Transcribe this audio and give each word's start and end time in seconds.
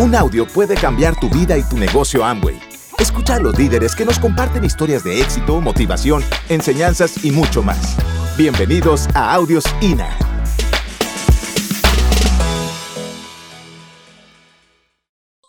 Un 0.00 0.14
audio 0.14 0.46
puede 0.46 0.76
cambiar 0.76 1.18
tu 1.18 1.28
vida 1.28 1.58
y 1.58 1.68
tu 1.68 1.76
negocio 1.76 2.24
Amway. 2.24 2.56
Escucha 3.00 3.34
a 3.34 3.40
los 3.40 3.58
líderes 3.58 3.96
que 3.96 4.04
nos 4.04 4.20
comparten 4.20 4.62
historias 4.62 5.02
de 5.02 5.20
éxito, 5.20 5.60
motivación, 5.60 6.22
enseñanzas 6.48 7.24
y 7.24 7.32
mucho 7.32 7.64
más. 7.64 7.96
Bienvenidos 8.36 9.08
a 9.16 9.34
Audios 9.34 9.64
INA. 9.80 10.16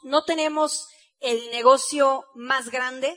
No 0.01 0.23
tenemos 0.23 0.87
el 1.19 1.51
negocio 1.51 2.23
más 2.33 2.71
grande, 2.71 3.15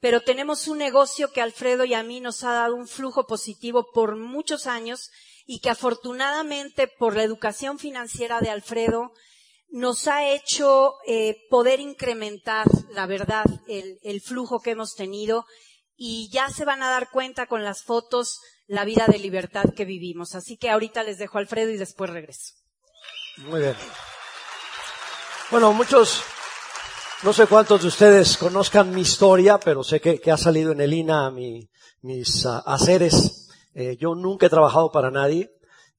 pero 0.00 0.22
tenemos 0.22 0.66
un 0.66 0.78
negocio 0.78 1.30
que 1.30 1.42
Alfredo 1.42 1.84
y 1.84 1.92
a 1.92 2.02
mí 2.02 2.20
nos 2.20 2.42
ha 2.42 2.52
dado 2.52 2.74
un 2.74 2.88
flujo 2.88 3.26
positivo 3.26 3.90
por 3.92 4.16
muchos 4.16 4.66
años 4.66 5.10
y 5.44 5.60
que 5.60 5.68
afortunadamente 5.68 6.88
por 6.88 7.16
la 7.16 7.22
educación 7.22 7.78
financiera 7.78 8.40
de 8.40 8.48
Alfredo 8.48 9.12
nos 9.70 10.08
ha 10.08 10.28
hecho 10.28 10.94
eh, 11.06 11.36
poder 11.48 11.80
incrementar, 11.80 12.66
la 12.92 13.06
verdad, 13.06 13.44
el, 13.68 13.98
el 14.02 14.20
flujo 14.20 14.60
que 14.60 14.72
hemos 14.72 14.94
tenido 14.94 15.44
y 15.96 16.30
ya 16.32 16.48
se 16.48 16.64
van 16.64 16.82
a 16.82 16.90
dar 16.90 17.10
cuenta 17.10 17.46
con 17.46 17.62
las 17.62 17.82
fotos 17.82 18.40
la 18.66 18.84
vida 18.84 19.06
de 19.06 19.18
libertad 19.18 19.64
que 19.76 19.84
vivimos. 19.84 20.34
Así 20.34 20.56
que 20.56 20.70
ahorita 20.70 21.02
les 21.02 21.18
dejo 21.18 21.38
a 21.38 21.40
Alfredo 21.40 21.70
y 21.70 21.76
después 21.76 22.10
regreso. 22.10 22.54
Muy 23.38 23.60
bien. 23.60 23.76
Bueno, 25.50 25.72
muchos, 25.72 26.22
no 27.22 27.32
sé 27.32 27.46
cuántos 27.46 27.82
de 27.82 27.88
ustedes 27.88 28.36
conozcan 28.36 28.94
mi 28.94 29.00
historia, 29.00 29.58
pero 29.58 29.82
sé 29.82 30.00
que, 30.00 30.20
que 30.20 30.30
ha 30.30 30.36
salido 30.36 30.72
en 30.72 30.80
el 30.80 30.92
INA 30.94 31.30
mi, 31.30 31.68
mis 32.02 32.44
uh, 32.44 32.62
haceres. 32.64 33.48
Eh, 33.74 33.96
yo 34.00 34.14
nunca 34.14 34.46
he 34.46 34.50
trabajado 34.50 34.90
para 34.90 35.10
nadie. 35.10 35.50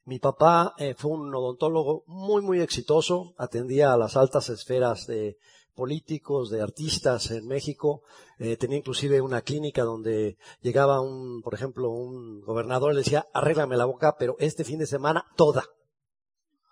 Mi 0.03 0.19
papá 0.19 0.73
eh, 0.77 0.95
fue 0.97 1.11
un 1.11 1.33
odontólogo 1.33 2.03
muy, 2.07 2.41
muy 2.41 2.59
exitoso, 2.59 3.35
atendía 3.37 3.93
a 3.93 3.97
las 3.97 4.17
altas 4.17 4.49
esferas 4.49 5.05
de 5.05 5.37
políticos, 5.75 6.49
de 6.49 6.61
artistas 6.61 7.31
en 7.31 7.47
México. 7.47 8.03
Eh, 8.39 8.57
tenía 8.57 8.77
inclusive 8.77 9.21
una 9.21 9.41
clínica 9.41 9.83
donde 9.83 10.37
llegaba 10.61 11.01
un, 11.01 11.41
por 11.41 11.53
ejemplo, 11.53 11.89
un 11.89 12.41
gobernador 12.41 12.91
y 12.91 12.95
le 12.95 13.01
decía, 13.01 13.27
arréglame 13.33 13.77
la 13.77 13.85
boca, 13.85 14.15
pero 14.17 14.35
este 14.39 14.63
fin 14.63 14.79
de 14.79 14.87
semana 14.87 15.25
toda. 15.35 15.65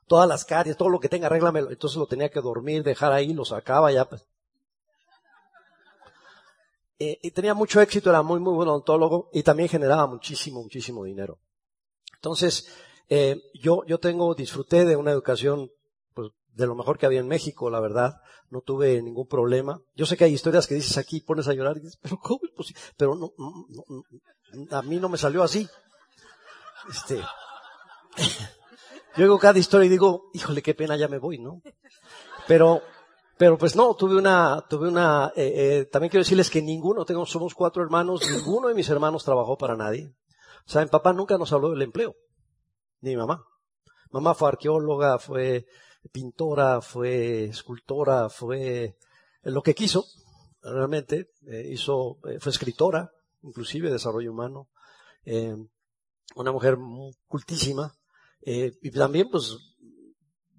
Todas 0.07 0.27
las 0.27 0.43
caries, 0.43 0.75
todo 0.75 0.89
lo 0.89 0.99
que 0.99 1.09
tenga, 1.09 1.27
arréglamelo. 1.27 1.69
Entonces 1.69 1.97
lo 1.97 2.07
tenía 2.07 2.29
que 2.29 2.41
dormir, 2.41 2.83
dejar 2.83 3.13
ahí, 3.13 3.33
lo 3.33 3.45
sacaba 3.45 3.91
ya. 3.91 4.09
Pues. 4.09 4.25
Eh, 6.97 7.19
y 7.21 7.31
tenía 7.31 7.53
mucho 7.53 7.79
éxito, 7.79 8.09
era 8.09 8.23
muy, 8.23 8.39
muy 8.39 8.53
buen 8.53 8.69
odontólogo 8.69 9.29
y 9.31 9.43
también 9.43 9.69
generaba 9.69 10.07
muchísimo, 10.07 10.63
muchísimo 10.63 11.03
dinero. 11.03 11.39
Entonces, 12.15 12.67
eh, 13.09 13.41
yo, 13.55 13.83
yo 13.87 13.97
tengo, 13.97 14.35
disfruté 14.35 14.85
de 14.85 14.95
una 14.95 15.11
educación, 15.11 15.71
pues, 16.13 16.29
de 16.53 16.67
lo 16.67 16.75
mejor 16.75 16.99
que 16.99 17.07
había 17.07 17.19
en 17.19 17.27
México, 17.27 17.69
la 17.69 17.79
verdad. 17.79 18.13
No 18.51 18.61
tuve 18.61 19.01
ningún 19.01 19.27
problema. 19.27 19.81
Yo 19.95 20.05
sé 20.05 20.15
que 20.15 20.23
hay 20.25 20.33
historias 20.33 20.67
que 20.67 20.75
dices 20.75 20.97
aquí, 20.97 21.19
pones 21.21 21.47
a 21.47 21.53
llorar 21.53 21.77
y 21.77 21.81
dices, 21.81 21.97
pero 22.01 22.17
¿cómo 22.21 22.39
es 22.43 22.51
posible? 22.51 22.81
Pero 22.97 23.15
no, 23.15 23.33
no, 23.37 23.65
no, 23.87 24.77
a 24.77 24.81
mí 24.83 24.97
no 24.97 25.09
me 25.09 25.17
salió 25.17 25.43
así. 25.43 25.67
Este, 26.89 27.17
yo 29.15 29.23
digo 29.23 29.39
cada 29.39 29.59
historia 29.59 29.87
y 29.87 29.89
digo, 29.89 30.29
híjole, 30.33 30.61
qué 30.61 30.75
pena, 30.75 30.95
ya 30.95 31.07
me 31.07 31.17
voy, 31.17 31.39
¿no? 31.39 31.61
Pero, 32.47 32.81
pero 33.37 33.57
pues 33.57 33.75
no, 33.75 33.93
tuve 33.95 34.15
una, 34.15 34.65
tuve 34.69 34.87
una, 34.87 35.31
eh, 35.35 35.53
eh, 35.55 35.85
también 35.85 36.09
quiero 36.09 36.23
decirles 36.23 36.49
que 36.49 36.61
ninguno, 36.61 37.05
tengo, 37.05 37.25
somos 37.25 37.53
cuatro 37.53 37.83
hermanos, 37.83 38.21
ninguno 38.29 38.67
de 38.67 38.75
mis 38.75 38.89
hermanos 38.89 39.23
trabajó 39.23 39.57
para 39.57 39.75
nadie. 39.75 40.11
O 40.65 40.71
sea, 40.71 40.81
mi 40.81 40.89
papá 40.89 41.13
nunca 41.13 41.37
nos 41.37 41.51
habló 41.53 41.69
del 41.69 41.83
empleo 41.83 42.15
ni 43.01 43.11
mi 43.11 43.17
mamá. 43.17 43.43
Mamá 44.11 44.33
fue 44.33 44.49
arqueóloga, 44.49 45.19
fue 45.19 45.65
pintora, 46.11 46.81
fue 46.81 47.45
escultora, 47.45 48.29
fue 48.29 48.95
lo 49.43 49.61
que 49.61 49.75
quiso, 49.75 50.05
realmente. 50.61 51.31
Eh, 51.47 51.69
hizo, 51.71 52.19
eh, 52.27 52.39
fue 52.39 52.51
escritora, 52.51 53.11
inclusive 53.41 53.91
desarrollo 53.91 54.31
humano. 54.31 54.69
Eh, 55.25 55.55
una 56.35 56.51
mujer 56.51 56.77
cultísima. 57.27 57.95
y 58.41 58.91
también, 58.91 59.29
pues, 59.29 59.57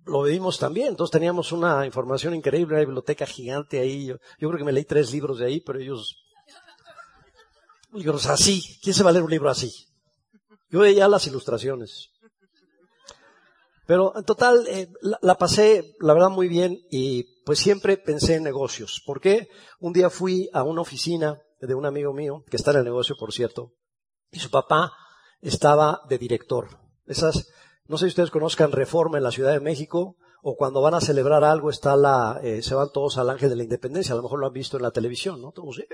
lo 0.05 0.23
vimos 0.23 0.59
también. 0.59 0.89
Entonces 0.89 1.13
teníamos 1.13 1.53
una 1.53 1.87
información 1.87 2.35
increíble, 2.35 2.75
una 2.75 2.85
biblioteca 2.85 3.27
gigante 3.27 3.81
ahí. 3.81 4.07
Yo, 4.07 4.17
yo 4.39 4.49
creo 4.49 4.59
que 4.59 4.65
me 4.65 4.73
leí 4.73 4.85
tres 4.85 5.13
libros 5.13 5.39
de 5.39 5.47
ahí, 5.47 5.61
pero 5.61 5.79
ellos, 5.81 6.17
libros 7.93 8.27
así. 8.27 8.63
¿Quién 8.83 8.95
se 8.95 9.03
va 9.03 9.11
a 9.11 9.13
leer 9.13 9.25
un 9.25 9.31
libro 9.31 9.51
así? 9.51 9.73
Yo 10.69 10.81
veía 10.81 11.09
las 11.09 11.27
ilustraciones. 11.27 12.11
Pero 13.91 14.17
en 14.17 14.23
total 14.23 14.69
eh, 14.69 14.87
la, 15.21 15.35
pasé, 15.35 15.97
la 15.99 16.15
verdad, 16.15 16.31
muy 16.31 16.47
bien 16.47 16.79
y 16.93 17.43
pues 17.43 17.59
siempre 17.59 17.97
pensé 17.97 18.37
en 18.37 18.45
negocios. 18.45 19.03
¿Por 19.05 19.21
qué? 19.21 19.49
Un 19.81 19.93
día 19.93 20.11
fui 20.11 20.49
a 20.53 20.63
una 20.63 20.83
oficina 20.83 21.43
de 21.61 21.75
un 21.75 21.85
amigo 21.85 22.13
mío, 22.13 22.45
que 22.49 22.57
está 22.57 22.71
en 22.71 22.77
el 22.77 22.85
negocio, 22.85 23.17
por 23.19 23.33
cierto, 23.33 23.73
y 24.31 24.39
su 24.39 24.49
papá 24.49 24.93
estaba 25.41 26.03
de 26.09 26.19
director. 26.19 26.69
Esas, 27.05 27.49
no 27.89 27.99
sé 27.99 28.05
si 28.05 28.11
ustedes 28.11 28.31
conozcan 28.31 28.71
Reforma 28.71 29.19
en 29.19 29.25
la 29.25 29.33
Ciudad 29.33 29.51
de 29.51 29.59
México, 29.59 30.15
o 30.41 30.55
cuando 30.55 30.83
van 30.83 30.95
a 30.95 31.01
celebrar 31.01 31.43
algo 31.43 31.69
está 31.69 31.97
la, 31.97 32.39
eh, 32.45 32.63
se 32.63 32.77
van 32.77 32.93
todos 32.93 33.19
al 33.19 33.29
Ángel 33.29 33.51
de 33.51 33.57
la 33.57 33.65
Independencia, 33.65 34.13
a 34.13 34.17
lo 34.17 34.23
mejor 34.23 34.39
lo 34.39 34.47
han 34.47 34.53
visto 34.53 34.77
en 34.77 34.85
la 34.85 34.93
televisión, 34.93 35.43
¿no? 35.43 35.51
Todos, 35.51 35.81
eh, 35.81 35.87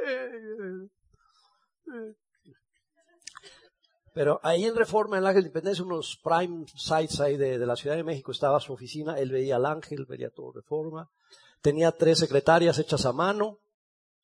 pero 4.16 4.40
ahí 4.42 4.64
en 4.64 4.74
Reforma, 4.74 5.18
en 5.18 5.24
el 5.24 5.26
Ángel 5.26 5.42
de 5.42 5.48
Independencia, 5.48 5.84
unos 5.84 6.18
prime 6.24 6.64
sites 6.74 7.20
ahí 7.20 7.36
de, 7.36 7.58
de, 7.58 7.66
la 7.66 7.76
Ciudad 7.76 7.96
de 7.96 8.02
México, 8.02 8.32
estaba 8.32 8.58
su 8.60 8.72
oficina, 8.72 9.18
él 9.18 9.30
veía 9.30 9.56
al 9.56 9.66
Ángel, 9.66 10.06
veía 10.08 10.30
todo 10.30 10.52
Reforma, 10.52 11.10
tenía 11.60 11.92
tres 11.92 12.20
secretarias 12.20 12.78
hechas 12.78 13.04
a 13.04 13.12
mano, 13.12 13.58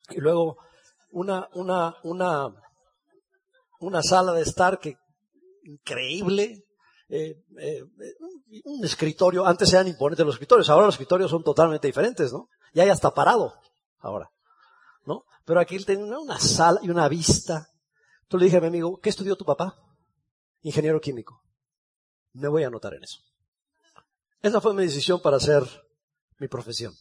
y 0.09 0.19
luego 0.19 0.57
una, 1.11 1.47
una, 1.53 1.95
una, 2.05 2.55
una 3.81 4.03
sala 4.03 4.33
de 4.33 4.41
estar 4.41 4.79
que, 4.79 4.97
increíble, 5.65 6.65
eh, 7.11 7.37
eh, 7.59 7.85
un 8.65 8.83
escritorio, 8.87 9.45
antes 9.45 9.75
eran 9.75 9.89
imponentes 9.89 10.25
los 10.25 10.37
escritorios, 10.37 10.71
ahora 10.71 10.87
los 10.87 10.95
escritorios 10.95 11.31
son 11.31 11.45
totalmente 11.45 11.87
diferentes, 11.87 12.33
¿no? 12.33 12.49
Y 12.73 12.81
hay 12.81 12.89
hasta 12.89 13.13
parado, 13.13 13.53
ahora, 13.99 14.31
¿no? 15.05 15.25
Pero 15.45 15.61
aquí 15.61 15.77
él 15.77 15.85
tenía 15.85 16.19
una 16.19 16.39
sala 16.39 16.81
y 16.83 16.89
una 16.89 17.09
vista, 17.09 17.69
entonces 18.33 18.45
le 18.45 18.47
dije 18.47 18.57
a 18.57 18.61
mi 18.63 18.69
amigo, 18.69 18.99
¿qué 18.99 19.11
estudió 19.11 19.37
tu 19.37 19.45
papá? 19.45 19.77
Ingeniero 20.63 21.03
químico. 21.03 21.43
Me 22.33 22.49
voy 22.49 22.63
a 22.63 22.69
anotar 22.69 22.95
en 22.95 23.05
eso. 23.05 23.19
Esa 24.41 24.59
fue 24.59 24.73
mi 24.73 24.85
decisión 24.85 25.21
para 25.21 25.37
hacer 25.37 25.63
mi 26.39 26.49
profesión. 26.49 26.95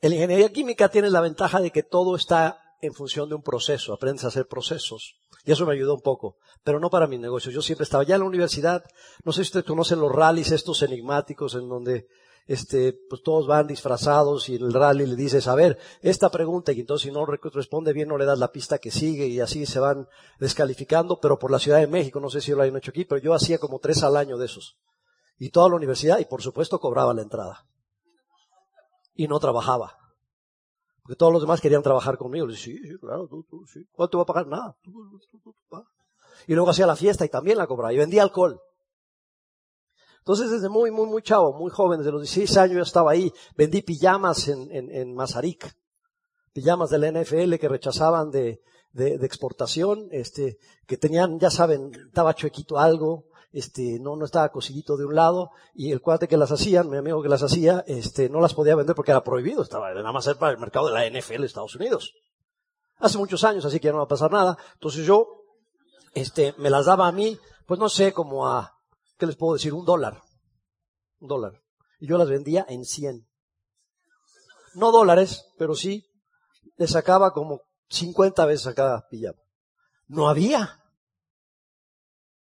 En 0.00 0.10
la 0.10 0.14
ingeniería 0.14 0.52
química 0.52 0.88
tienes 0.88 1.10
la 1.10 1.20
ventaja 1.20 1.60
de 1.60 1.72
que 1.72 1.82
todo 1.82 2.14
está 2.14 2.60
en 2.80 2.94
función 2.94 3.28
de 3.28 3.34
un 3.34 3.42
proceso, 3.42 3.92
aprendes 3.92 4.24
a 4.24 4.28
hacer 4.28 4.46
procesos. 4.46 5.16
Y 5.44 5.50
eso 5.50 5.66
me 5.66 5.72
ayudó 5.72 5.94
un 5.94 6.00
poco, 6.00 6.36
pero 6.62 6.78
no 6.78 6.90
para 6.90 7.08
mi 7.08 7.18
negocio. 7.18 7.50
Yo 7.50 7.60
siempre 7.60 7.82
estaba 7.82 8.04
ya 8.04 8.14
en 8.14 8.20
la 8.20 8.28
universidad, 8.28 8.84
no 9.24 9.32
sé 9.32 9.42
si 9.42 9.48
ustedes 9.48 9.66
conocen 9.66 9.98
los 9.98 10.12
rallies 10.12 10.52
estos 10.52 10.82
enigmáticos 10.82 11.56
en 11.56 11.68
donde 11.68 12.06
este, 12.46 12.92
pues 13.08 13.22
todos 13.22 13.46
van 13.46 13.66
disfrazados 13.66 14.48
y 14.48 14.56
el 14.56 14.72
rally 14.72 15.06
le 15.06 15.16
dices, 15.16 15.46
a 15.46 15.54
ver, 15.54 15.78
esta 16.02 16.30
pregunta, 16.30 16.72
y 16.72 16.80
entonces 16.80 17.08
si 17.08 17.12
no 17.12 17.24
responde 17.26 17.92
bien 17.92 18.08
no 18.08 18.18
le 18.18 18.24
das 18.24 18.38
la 18.38 18.52
pista 18.52 18.78
que 18.78 18.90
sigue 18.90 19.26
y 19.26 19.40
así 19.40 19.66
se 19.66 19.78
van 19.78 20.08
descalificando, 20.38 21.20
pero 21.20 21.38
por 21.38 21.50
la 21.50 21.58
Ciudad 21.58 21.78
de 21.78 21.86
México, 21.86 22.20
no 22.20 22.30
sé 22.30 22.40
si 22.40 22.52
lo 22.52 22.62
hayan 22.62 22.76
hecho 22.76 22.90
aquí, 22.90 23.04
pero 23.04 23.20
yo 23.20 23.34
hacía 23.34 23.58
como 23.58 23.78
tres 23.78 24.02
al 24.02 24.16
año 24.16 24.36
de 24.36 24.46
esos. 24.46 24.76
Y 25.38 25.50
toda 25.50 25.68
la 25.68 25.76
universidad, 25.76 26.18
y 26.18 26.26
por 26.26 26.42
supuesto 26.42 26.78
cobraba 26.80 27.14
la 27.14 27.22
entrada. 27.22 27.66
Y 29.14 29.26
no 29.26 29.38
trabajaba. 29.38 29.96
Porque 31.02 31.16
todos 31.16 31.32
los 31.32 31.42
demás 31.42 31.60
querían 31.60 31.82
trabajar 31.82 32.18
conmigo. 32.18 32.48
Sí, 32.50 32.76
sí, 32.76 32.98
claro, 33.00 33.26
tú, 33.26 33.44
tú, 33.48 33.64
sí. 33.66 33.86
¿Cuánto 33.92 34.18
va 34.18 34.22
a 34.22 34.26
pagar? 34.26 34.46
Nada. 34.46 34.76
Y 36.46 36.54
luego 36.54 36.70
hacía 36.70 36.86
la 36.86 36.96
fiesta 36.96 37.24
y 37.24 37.28
también 37.28 37.58
la 37.58 37.66
cobraba. 37.66 37.92
Y 37.92 37.96
vendía 37.96 38.22
alcohol. 38.22 38.60
Entonces, 40.20 40.50
desde 40.50 40.68
muy, 40.68 40.90
muy, 40.90 41.06
muy 41.06 41.22
chavo, 41.22 41.52
muy 41.52 41.70
joven, 41.70 41.98
desde 41.98 42.12
los 42.12 42.22
16 42.22 42.56
años 42.58 42.76
yo 42.76 42.82
estaba 42.82 43.10
ahí. 43.10 43.32
Vendí 43.56 43.82
pijamas 43.82 44.48
en, 44.48 44.70
en, 44.70 44.94
en 44.94 45.14
Mazarik. 45.14 45.74
Pijamas 46.52 46.90
de 46.90 46.98
la 46.98 47.10
NFL 47.10 47.54
que 47.56 47.68
rechazaban 47.68 48.30
de, 48.30 48.62
de, 48.92 49.18
de, 49.18 49.26
exportación, 49.26 50.08
este, 50.10 50.58
que 50.86 50.96
tenían, 50.96 51.38
ya 51.38 51.50
saben, 51.50 51.92
estaba 52.08 52.34
chuequito 52.34 52.78
algo, 52.78 53.26
este, 53.52 53.98
no, 54.00 54.16
no 54.16 54.24
estaba 54.24 54.50
cosidito 54.50 54.96
de 54.96 55.04
un 55.04 55.14
lado, 55.14 55.50
y 55.74 55.92
el 55.92 56.00
cuate 56.00 56.28
que 56.28 56.36
las 56.36 56.52
hacían, 56.52 56.88
mi 56.88 56.96
amigo 56.96 57.22
que 57.22 57.28
las 57.28 57.42
hacía, 57.42 57.84
este, 57.86 58.28
no 58.28 58.40
las 58.40 58.54
podía 58.54 58.76
vender 58.76 58.94
porque 58.94 59.12
era 59.12 59.24
prohibido, 59.24 59.62
estaba 59.62 59.92
nada 59.94 60.12
más 60.12 60.24
ser 60.24 60.36
para 60.36 60.52
el 60.52 60.58
mercado 60.58 60.88
de 60.88 60.94
la 60.94 61.08
NFL 61.08 61.40
de 61.40 61.46
Estados 61.46 61.74
Unidos. 61.76 62.14
Hace 62.98 63.18
muchos 63.18 63.44
años, 63.44 63.64
así 63.64 63.80
que 63.80 63.86
ya 63.86 63.92
no 63.92 63.98
va 63.98 64.04
a 64.04 64.08
pasar 64.08 64.30
nada. 64.30 64.58
Entonces 64.74 65.06
yo, 65.06 65.44
este, 66.14 66.54
me 66.58 66.68
las 66.68 66.86
daba 66.86 67.06
a 67.06 67.12
mí, 67.12 67.38
pues 67.66 67.80
no 67.80 67.88
sé, 67.88 68.12
como 68.12 68.46
a, 68.46 68.79
¿qué 69.20 69.26
les 69.26 69.36
puedo 69.36 69.52
decir? 69.52 69.74
Un 69.74 69.84
dólar. 69.84 70.22
Un 71.20 71.28
dólar. 71.28 71.62
Y 72.00 72.08
yo 72.08 72.16
las 72.16 72.28
vendía 72.28 72.64
en 72.68 72.84
100. 72.84 73.28
No 74.74 74.90
dólares, 74.90 75.44
pero 75.58 75.74
sí 75.74 76.06
le 76.76 76.88
sacaba 76.88 77.32
como 77.32 77.60
50 77.90 78.46
veces 78.46 78.66
a 78.66 78.74
cada 78.74 79.06
pijama. 79.08 79.38
No 80.08 80.28
había. 80.28 80.82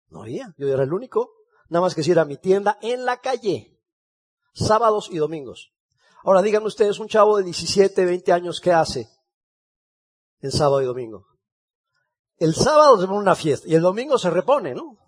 No 0.09 0.23
había. 0.23 0.53
Yo 0.59 0.69
era 0.69 0.83
el 0.83 0.93
único. 0.93 1.31
Nada 1.69 1.83
más 1.83 1.95
que 1.95 2.03
si 2.03 2.11
era 2.11 2.25
mi 2.25 2.37
tienda 2.37 2.79
en 2.83 3.05
la 3.05 3.21
calle. 3.21 3.81
Sábados 4.53 5.09
y 5.11 5.19
domingos. 5.19 5.73
Ahora 6.25 6.43
díganme 6.43 6.67
ustedes, 6.67 6.99
un 6.99 7.07
chavo 7.07 7.37
de 7.37 7.45
17, 7.45 8.05
20 8.05 8.33
años, 8.33 8.61
¿qué 8.61 8.73
hace 8.73 9.09
en 10.41 10.51
sábado 10.51 10.83
y 10.83 10.87
domingo? 10.87 11.27
El 12.39 12.55
sábado 12.55 13.01
se 13.01 13.07
pone 13.07 13.21
una 13.21 13.37
fiesta 13.37 13.69
y 13.69 13.75
el 13.75 13.83
domingo 13.83 14.19
se 14.19 14.31
repone, 14.31 14.75
¿no? 14.75 14.99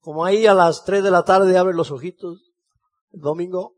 Como 0.00 0.24
ahí 0.24 0.46
a 0.46 0.54
las 0.54 0.84
3 0.84 1.02
de 1.02 1.10
la 1.10 1.24
tarde 1.24 1.56
abre 1.58 1.74
los 1.74 1.90
ojitos. 1.90 2.52
El 3.12 3.20
domingo. 3.20 3.74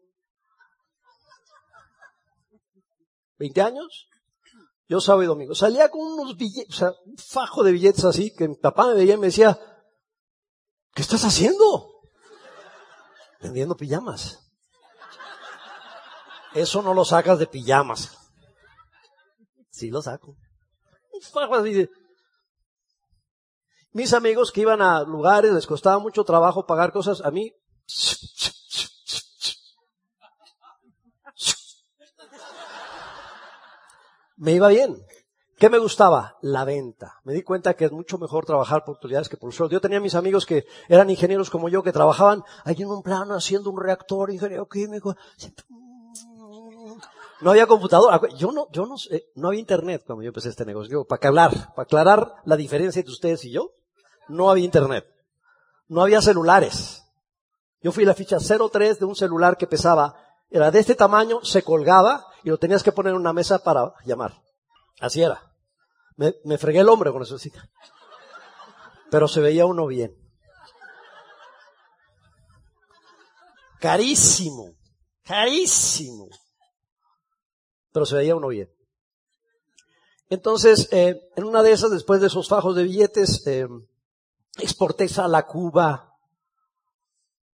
20 3.39 3.61
años. 3.63 4.09
Yo 4.89 5.01
sábado 5.01 5.25
y 5.25 5.27
domingo. 5.27 5.55
Salía 5.55 5.89
con 5.89 6.01
unos 6.01 6.37
billetes, 6.37 6.75
o 6.75 6.79
sea, 6.79 6.93
un 7.07 7.17
fajo 7.17 7.63
de 7.63 7.73
billetes 7.73 8.05
así, 8.05 8.33
que 8.35 8.47
mi 8.47 8.57
papá 8.57 8.89
me 8.89 8.95
veía 8.95 9.15
y 9.15 9.19
me 9.19 9.29
decía, 9.29 9.59
¿qué 10.95 11.03
estás 11.03 11.25
haciendo? 11.25 12.03
Vendiendo 13.41 13.77
pijamas. 13.77 14.39
Eso 16.55 16.83
no 16.83 16.93
lo 16.93 17.05
sacas 17.05 17.39
de 17.39 17.47
pijamas. 17.47 18.17
Sí 19.71 19.91
lo 19.91 20.03
saco. 20.03 20.37
Un 21.13 21.23
fajo 21.23 21.55
así 21.55 21.73
de... 21.73 21.91
Mis 23.93 24.15
amigos 24.15 24.53
que 24.53 24.63
iban 24.63 24.81
a 24.81 25.03
lugares, 25.03 25.53
les 25.53 25.67
costaba 25.67 25.99
mucho 25.99 26.25
trabajo 26.25 26.67
pagar 26.67 26.93
cosas, 26.93 27.21
a 27.21 27.31
mí 27.31 27.53
me 34.37 34.53
iba 34.53 34.69
bien. 34.69 34.97
¿Qué 35.59 35.71
me 35.71 35.79
gustaba? 35.79 36.39
La 36.41 36.65
venta. 36.65 37.21
Me 37.23 37.35
di 37.35 37.43
cuenta 37.43 37.75
que 37.75 37.85
es 37.85 37.93
mucho 37.93 38.19
mejor 38.19 38.45
trabajar 38.45 38.83
por 38.85 38.97
utilidades 38.97 39.29
que 39.29 39.37
por 39.37 39.53
sueldo. 39.53 39.75
Yo 39.75 39.81
tenía 39.81 40.01
mis 40.01 40.17
amigos 40.17 40.47
que 40.47 40.65
eran 40.89 41.09
ingenieros 41.09 41.51
como 41.51 41.69
yo, 41.69 41.85
que 41.85 41.93
trabajaban 41.93 42.43
ahí 42.65 42.75
en 42.79 42.89
un 42.89 43.03
plano 43.03 43.35
haciendo 43.35 43.71
un 43.71 43.81
reactor, 43.81 44.33
ingeniero 44.33 44.67
químico. 44.67 45.15
No 47.43 47.51
había 47.51 47.67
computadora. 47.67 48.21
Yo 48.37 48.51
no, 48.51 48.69
yo 48.73 48.87
no 48.87 48.97
no 49.37 49.49
había 49.49 49.61
internet 49.61 50.03
cuando 50.05 50.23
yo 50.25 50.29
empecé 50.29 50.49
este 50.49 50.65
negocio. 50.65 51.05
Para 51.05 51.29
hablar, 51.29 51.53
para 51.77 51.85
aclarar 51.85 52.35
la 52.45 52.57
diferencia 52.57 52.99
entre 52.99 53.13
ustedes 53.13 53.45
y 53.45 53.53
yo, 53.53 53.71
no 54.29 54.51
había 54.51 54.65
internet. 54.65 55.07
No 55.89 56.03
había 56.03 56.23
celulares. 56.23 57.05
Yo 57.83 57.93
fui 57.93 58.05
la 58.05 58.15
ficha 58.15 58.39
03 58.39 58.99
de 58.99 59.05
un 59.05 59.17
celular 59.17 59.57
que 59.57 59.67
pesaba, 59.67 60.17
era 60.51 60.71
de 60.71 60.79
este 60.79 60.95
tamaño, 60.95 61.43
se 61.43 61.63
colgaba 61.63 62.27
y 62.45 62.51
lo 62.51 62.59
tenías 62.59 62.83
que 62.83 62.93
poner 62.93 63.13
en 63.13 63.21
una 63.21 63.33
mesa 63.33 63.59
para 63.59 63.95
llamar. 64.05 64.35
Así 65.01 65.23
era. 65.23 65.53
Me, 66.17 66.59
fregué 66.59 66.81
el 66.81 66.89
hombre 66.89 67.11
con 67.11 67.23
eso. 67.23 67.37
Pero 69.11 69.29
se 69.29 69.41
veía 69.41 69.67
uno 69.67 69.87
bien. 69.87 70.15
Carísimo. 73.81 74.77
Carísimo. 75.25 76.29
Pero 77.93 78.07
se 78.07 78.17
veía 78.17 78.37
uno 78.37 78.49
bien. 78.49 78.71
Entonces, 80.29 80.89
eh, 80.93 81.21
en 81.37 81.45
una 81.45 81.63
de 81.63 81.73
esas, 81.73 81.91
después 81.91 82.21
de 82.21 82.29
esos 82.29 82.49
fajos 82.49 82.77
de 82.77 82.85
billetes, 82.85 83.47
eh, 83.47 83.67
exporté 84.59 85.09
sal 85.09 85.35
a 85.35 85.47
Cuba. 85.47 86.17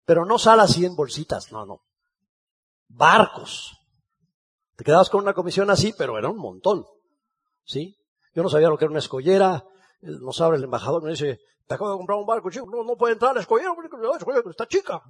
Pero 0.05 0.25
no 0.25 0.37
sal 0.37 0.59
así 0.59 0.85
en 0.85 0.95
bolsitas, 0.95 1.51
no, 1.51 1.65
no. 1.65 1.81
Barcos. 2.87 3.77
Te 4.75 4.83
quedabas 4.83 5.09
con 5.09 5.21
una 5.21 5.33
comisión 5.33 5.69
así, 5.69 5.93
pero 5.97 6.17
era 6.17 6.29
un 6.29 6.37
montón. 6.37 6.85
¿Sí? 7.63 7.97
Yo 8.33 8.43
no 8.43 8.49
sabía 8.49 8.69
lo 8.69 8.77
que 8.77 8.85
era 8.85 8.91
una 8.91 8.99
escollera. 8.99 9.63
Nos 10.01 10.41
abre 10.41 10.57
el 10.57 10.63
embajador, 10.63 11.03
me 11.03 11.11
dice, 11.11 11.39
te 11.67 11.75
acabo 11.75 11.91
de 11.91 11.97
comprar 11.97 12.17
un 12.17 12.25
barco, 12.25 12.49
chico. 12.49 12.65
No, 12.65 12.83
no 12.83 12.95
puede 12.97 13.13
entrar 13.13 13.33
la 13.33 13.41
escollera, 13.41 13.73
la 13.73 14.51
está 14.51 14.67
chica. 14.67 15.01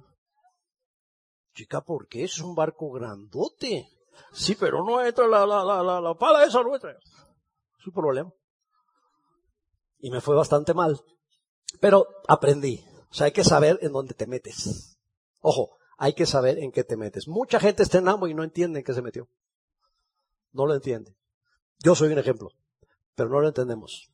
Chica, 1.54 1.80
¿por 1.80 2.06
qué? 2.06 2.24
Es 2.24 2.38
un 2.40 2.54
barco 2.54 2.90
grandote. 2.90 3.88
Sí, 4.32 4.54
pero 4.54 4.84
no 4.84 5.02
entra 5.02 5.26
la, 5.26 5.46
la, 5.46 5.64
la, 5.64 6.00
la, 6.00 6.14
pala 6.14 6.44
esa, 6.44 6.62
no 6.62 6.74
entra. 6.74 6.92
Es 6.92 7.86
un 7.86 7.92
problema. 7.92 8.32
Y 9.98 10.10
me 10.10 10.20
fue 10.20 10.36
bastante 10.36 10.74
mal. 10.74 11.00
Pero 11.80 12.06
aprendí. 12.28 12.84
O 13.10 13.14
sea, 13.14 13.26
hay 13.26 13.32
que 13.32 13.44
saber 13.44 13.78
en 13.82 13.92
dónde 13.92 14.14
te 14.14 14.26
metes. 14.26 14.98
Ojo, 15.40 15.76
hay 15.98 16.14
que 16.14 16.26
saber 16.26 16.58
en 16.58 16.72
qué 16.72 16.84
te 16.84 16.96
metes. 16.96 17.28
Mucha 17.28 17.60
gente 17.60 17.82
está 17.82 17.98
en 17.98 18.08
Ambo 18.08 18.26
y 18.26 18.34
no 18.34 18.42
entiende 18.42 18.80
en 18.80 18.84
qué 18.84 18.94
se 18.94 19.02
metió. 19.02 19.28
No 20.52 20.66
lo 20.66 20.74
entiende. 20.74 21.16
Yo 21.78 21.94
soy 21.94 22.12
un 22.12 22.18
ejemplo, 22.18 22.50
pero 23.14 23.28
no 23.28 23.40
lo 23.40 23.48
entendemos. 23.48 24.10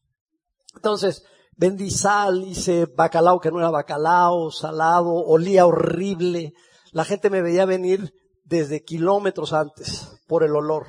Entonces, 0.74 1.24
vendí 1.56 1.90
sal, 1.90 2.42
hice 2.42 2.86
bacalao 2.86 3.40
que 3.40 3.50
no 3.50 3.58
era 3.58 3.70
bacalao, 3.70 4.50
salado, 4.50 5.12
olía 5.12 5.66
horrible. 5.66 6.54
La 6.92 7.04
gente 7.04 7.30
me 7.30 7.42
veía 7.42 7.64
venir 7.64 8.14
desde 8.44 8.84
kilómetros 8.84 9.52
antes 9.52 10.20
por 10.26 10.42
el 10.42 10.54
olor. 10.56 10.86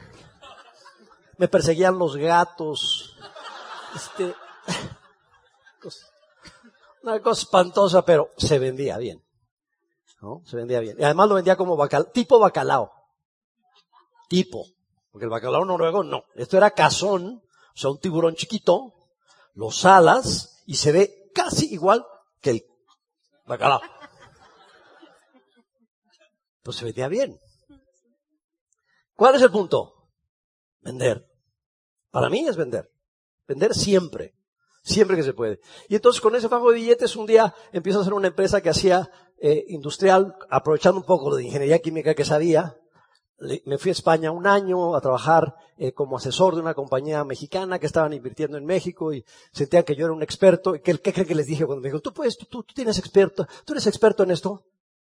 Me 1.37 1.47
perseguían 1.47 1.97
los 1.97 2.17
gatos. 2.17 3.17
Este, 3.95 4.33
una 7.03 7.21
cosa 7.21 7.43
espantosa, 7.43 8.03
pero 8.03 8.29
se 8.37 8.59
vendía 8.59 8.97
bien. 8.97 9.23
¿No? 10.21 10.43
Se 10.45 10.55
vendía 10.55 10.79
bien. 10.79 10.97
Y 10.99 11.03
además 11.03 11.29
lo 11.29 11.35
vendía 11.35 11.55
como 11.55 11.75
bacalao, 11.75 12.11
tipo 12.11 12.39
bacalao. 12.39 12.91
Tipo. 14.29 14.65
Porque 15.11 15.25
el 15.25 15.31
bacalao 15.31 15.65
noruego 15.65 16.03
no. 16.03 16.23
Esto 16.35 16.57
era 16.57 16.71
cazón, 16.71 17.43
o 17.73 17.77
sea, 17.77 17.89
un 17.89 17.99
tiburón 17.99 18.35
chiquito, 18.35 18.93
lo 19.53 19.71
salas 19.71 20.63
y 20.65 20.75
se 20.75 20.91
ve 20.91 21.31
casi 21.33 21.73
igual 21.73 22.05
que 22.39 22.51
el 22.51 22.65
bacalao. 23.45 23.81
Pues 26.63 26.77
se 26.77 26.85
vendía 26.85 27.07
bien. 27.07 27.39
¿Cuál 29.15 29.35
es 29.35 29.41
el 29.41 29.51
punto? 29.51 30.09
Vender. 30.81 31.27
Para 32.11 32.29
mí 32.29 32.47
es 32.47 32.55
vender. 32.55 32.91
Vender 33.47 33.73
siempre. 33.73 34.35
Siempre 34.81 35.15
que 35.15 35.23
se 35.23 35.33
puede. 35.33 35.59
Y 35.89 35.95
entonces 35.95 36.21
con 36.21 36.35
ese 36.35 36.49
fajo 36.49 36.69
de 36.69 36.75
billetes 36.75 37.15
un 37.15 37.27
día 37.27 37.53
empiezo 37.71 37.99
a 37.99 38.01
hacer 38.01 38.13
una 38.13 38.27
empresa 38.27 38.61
que 38.61 38.69
hacía 38.69 39.09
eh, 39.37 39.65
industrial, 39.67 40.35
aprovechando 40.49 40.99
un 40.99 41.05
poco 41.05 41.35
de 41.35 41.43
ingeniería 41.43 41.79
química 41.79 42.13
que 42.15 42.25
sabía, 42.25 42.75
me 43.65 43.77
fui 43.77 43.89
a 43.89 43.93
España 43.93 44.31
un 44.31 44.45
año 44.45 44.95
a 44.95 45.01
trabajar 45.01 45.55
eh, 45.77 45.93
como 45.93 46.17
asesor 46.17 46.55
de 46.55 46.61
una 46.61 46.75
compañía 46.75 47.23
mexicana 47.23 47.79
que 47.79 47.87
estaban 47.87 48.13
invirtiendo 48.13 48.57
en 48.57 48.65
México 48.65 49.13
y 49.13 49.25
sentían 49.51 49.83
que 49.83 49.95
yo 49.95 50.05
era 50.05 50.13
un 50.13 50.21
experto. 50.21 50.73
¿Qué, 50.73 50.99
qué 50.99 51.13
creen 51.13 51.27
que 51.27 51.35
les 51.35 51.47
dije 51.47 51.65
cuando 51.65 51.81
me 51.81 51.89
dijo, 51.89 52.01
tú 52.01 52.13
puedes, 52.13 52.37
tú, 52.37 52.45
tú 52.63 52.73
tienes 52.73 52.99
experto, 52.99 53.47
tú 53.65 53.73
eres 53.73 53.87
experto 53.87 54.23
en 54.23 54.31
esto? 54.31 54.63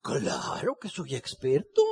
Claro 0.03 0.77
que 0.81 0.89
soy 0.89 1.15
experto. 1.15 1.83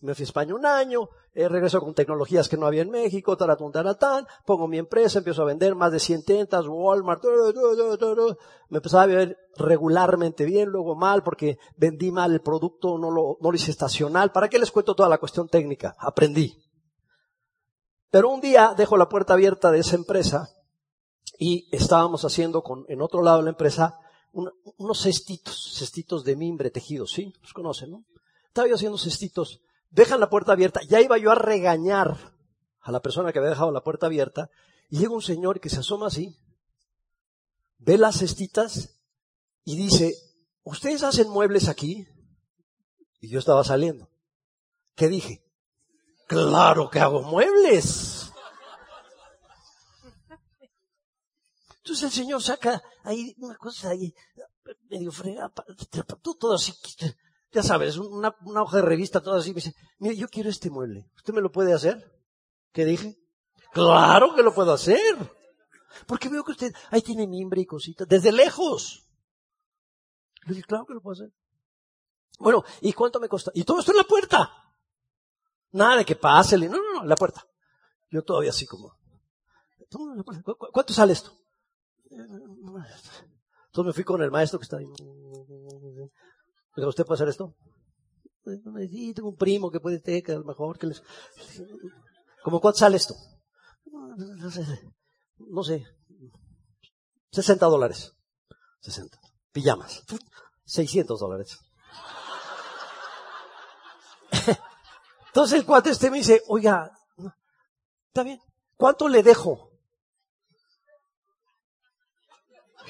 Me 0.00 0.14
fui 0.14 0.24
a 0.24 0.26
España 0.26 0.54
un 0.54 0.66
año, 0.66 1.08
eh, 1.32 1.48
regreso 1.48 1.80
con 1.80 1.94
tecnologías 1.94 2.48
que 2.48 2.58
no 2.58 2.66
había 2.66 2.82
en 2.82 2.90
México, 2.90 3.36
taratun, 3.36 3.72
taratán, 3.72 4.26
pongo 4.44 4.68
mi 4.68 4.76
empresa, 4.76 5.18
empiezo 5.18 5.42
a 5.42 5.46
vender 5.46 5.74
más 5.74 5.90
de 5.90 6.00
100 6.00 6.24
tiendas, 6.24 6.66
Walmart, 6.66 7.24
me 8.68 8.76
empezaba 8.76 9.04
a 9.04 9.06
ver 9.06 9.38
regularmente 9.56 10.44
bien, 10.44 10.68
luego 10.68 10.96
mal, 10.96 11.22
porque 11.22 11.58
vendí 11.76 12.10
mal 12.10 12.32
el 12.32 12.42
producto, 12.42 12.98
no 12.98 13.10
lo, 13.10 13.38
no 13.40 13.50
lo 13.50 13.56
hice 13.56 13.70
estacional. 13.70 14.32
¿Para 14.32 14.48
qué 14.48 14.58
les 14.58 14.70
cuento 14.70 14.94
toda 14.94 15.08
la 15.08 15.18
cuestión 15.18 15.48
técnica? 15.48 15.96
Aprendí. 15.98 16.62
Pero 18.10 18.28
un 18.30 18.40
día 18.40 18.74
dejo 18.76 18.96
la 18.96 19.08
puerta 19.08 19.32
abierta 19.32 19.70
de 19.70 19.80
esa 19.80 19.96
empresa 19.96 20.48
y 21.38 21.68
estábamos 21.74 22.24
haciendo 22.24 22.62
con, 22.62 22.84
en 22.88 23.00
otro 23.00 23.22
lado 23.22 23.38
de 23.38 23.44
la 23.44 23.50
empresa, 23.50 23.98
unos 24.32 25.00
cestitos, 25.00 25.74
cestitos 25.74 26.22
de 26.24 26.36
mimbre 26.36 26.70
tejidos, 26.70 27.12
¿sí? 27.12 27.32
Los 27.40 27.52
conocen, 27.52 27.90
¿no? 27.90 28.04
Estaba 28.48 28.68
yo 28.68 28.74
haciendo 28.74 28.98
cestitos 28.98 29.60
dejan 29.96 30.20
la 30.20 30.28
puerta 30.28 30.52
abierta. 30.52 30.80
Ya 30.88 31.00
iba 31.00 31.16
yo 31.16 31.32
a 31.32 31.34
regañar 31.34 32.16
a 32.80 32.92
la 32.92 33.00
persona 33.00 33.32
que 33.32 33.38
había 33.38 33.50
dejado 33.50 33.72
la 33.72 33.82
puerta 33.82 34.06
abierta. 34.06 34.50
Y 34.90 34.98
llega 34.98 35.14
un 35.14 35.22
señor 35.22 35.58
que 35.58 35.70
se 35.70 35.80
asoma 35.80 36.06
así, 36.06 36.38
ve 37.78 37.98
las 37.98 38.18
cestitas 38.18 39.00
y 39.64 39.76
dice, 39.76 40.14
¿ustedes 40.62 41.02
hacen 41.02 41.28
muebles 41.28 41.68
aquí? 41.68 42.06
Y 43.20 43.30
yo 43.30 43.40
estaba 43.40 43.64
saliendo. 43.64 44.08
¿Qué 44.94 45.08
dije? 45.08 45.42
Claro 46.28 46.88
que 46.90 47.00
hago 47.00 47.22
muebles. 47.22 48.30
Entonces 51.78 52.04
el 52.04 52.10
señor 52.10 52.42
saca 52.42 52.82
ahí 53.02 53.34
una 53.38 53.56
cosa 53.56 53.90
ahí, 53.90 54.14
medio 54.90 55.10
fregada, 55.10 55.52
todo 56.20 56.54
así, 56.54 56.72
ya 57.52 57.62
sabes, 57.62 57.96
una, 57.96 58.34
hoja 58.60 58.78
de 58.78 58.82
revista, 58.82 59.20
todo 59.20 59.36
así, 59.36 59.50
me 59.50 59.56
dice, 59.56 59.74
mire, 59.98 60.16
yo 60.16 60.28
quiero 60.28 60.50
este 60.50 60.70
mueble, 60.70 61.10
¿usted 61.16 61.32
me 61.32 61.40
lo 61.40 61.50
puede 61.50 61.72
hacer? 61.72 62.12
¿Qué 62.72 62.84
dije? 62.84 63.16
Claro 63.72 64.34
que 64.34 64.42
lo 64.42 64.54
puedo 64.54 64.72
hacer. 64.72 65.16
Porque 66.06 66.28
veo 66.28 66.44
que 66.44 66.52
usted 66.52 66.72
ahí 66.90 67.00
tiene 67.00 67.26
mimbre 67.26 67.60
y 67.60 67.66
cositas, 67.66 68.06
desde 68.06 68.32
lejos. 68.32 69.08
Le 70.44 70.54
dije, 70.54 70.66
claro 70.66 70.84
que 70.86 70.94
lo 70.94 71.00
puedo 71.00 71.14
hacer. 71.14 71.32
Bueno, 72.38 72.64
¿y 72.82 72.92
cuánto 72.92 73.18
me 73.18 73.28
cuesta? 73.28 73.50
Y 73.54 73.64
todo 73.64 73.80
esto 73.80 73.92
en 73.92 73.98
la 73.98 74.04
puerta. 74.04 74.52
Nada 75.72 75.96
de 75.96 76.04
que 76.04 76.16
pásele, 76.16 76.68
no, 76.68 76.76
no, 76.76 77.00
no, 77.00 77.04
la 77.04 77.16
puerta. 77.16 77.46
Yo 78.10 78.22
todavía 78.22 78.50
así 78.50 78.66
como, 78.66 78.94
¿cuánto 80.72 80.92
sale 80.92 81.12
esto? 81.12 81.32
Entonces 82.10 83.84
me 83.84 83.92
fui 83.92 84.04
con 84.04 84.22
el 84.22 84.30
maestro 84.30 84.58
que 84.58 84.64
está 84.64 84.78
ahí. 84.78 84.86
¿Usted 86.76 87.04
puede 87.04 87.16
hacer 87.16 87.28
esto? 87.28 87.54
Sí, 88.90 89.12
tengo 89.14 89.30
un 89.30 89.36
primo 89.36 89.70
que 89.70 89.80
puede 89.80 90.00
que 90.22 90.32
a 90.32 90.38
lo 90.38 90.44
mejor 90.44 90.78
que 90.78 90.86
les... 90.86 91.02
¿Cómo 92.42 92.60
cuánto 92.60 92.78
sale 92.78 92.96
esto? 92.96 93.14
No 95.38 95.62
sé. 95.64 95.86
60 97.32 97.66
dólares. 97.66 98.14
60. 98.80 99.18
Pijamas. 99.52 100.04
600 100.64 101.18
dólares. 101.18 101.58
Entonces 105.28 105.58
el 105.58 105.66
cuate 105.66 105.90
este 105.90 106.10
me 106.10 106.18
dice, 106.18 106.42
oiga, 106.48 106.92
está 108.08 108.22
bien, 108.22 108.40
¿cuánto 108.76 109.08
le 109.08 109.22
dejo? 109.22 109.70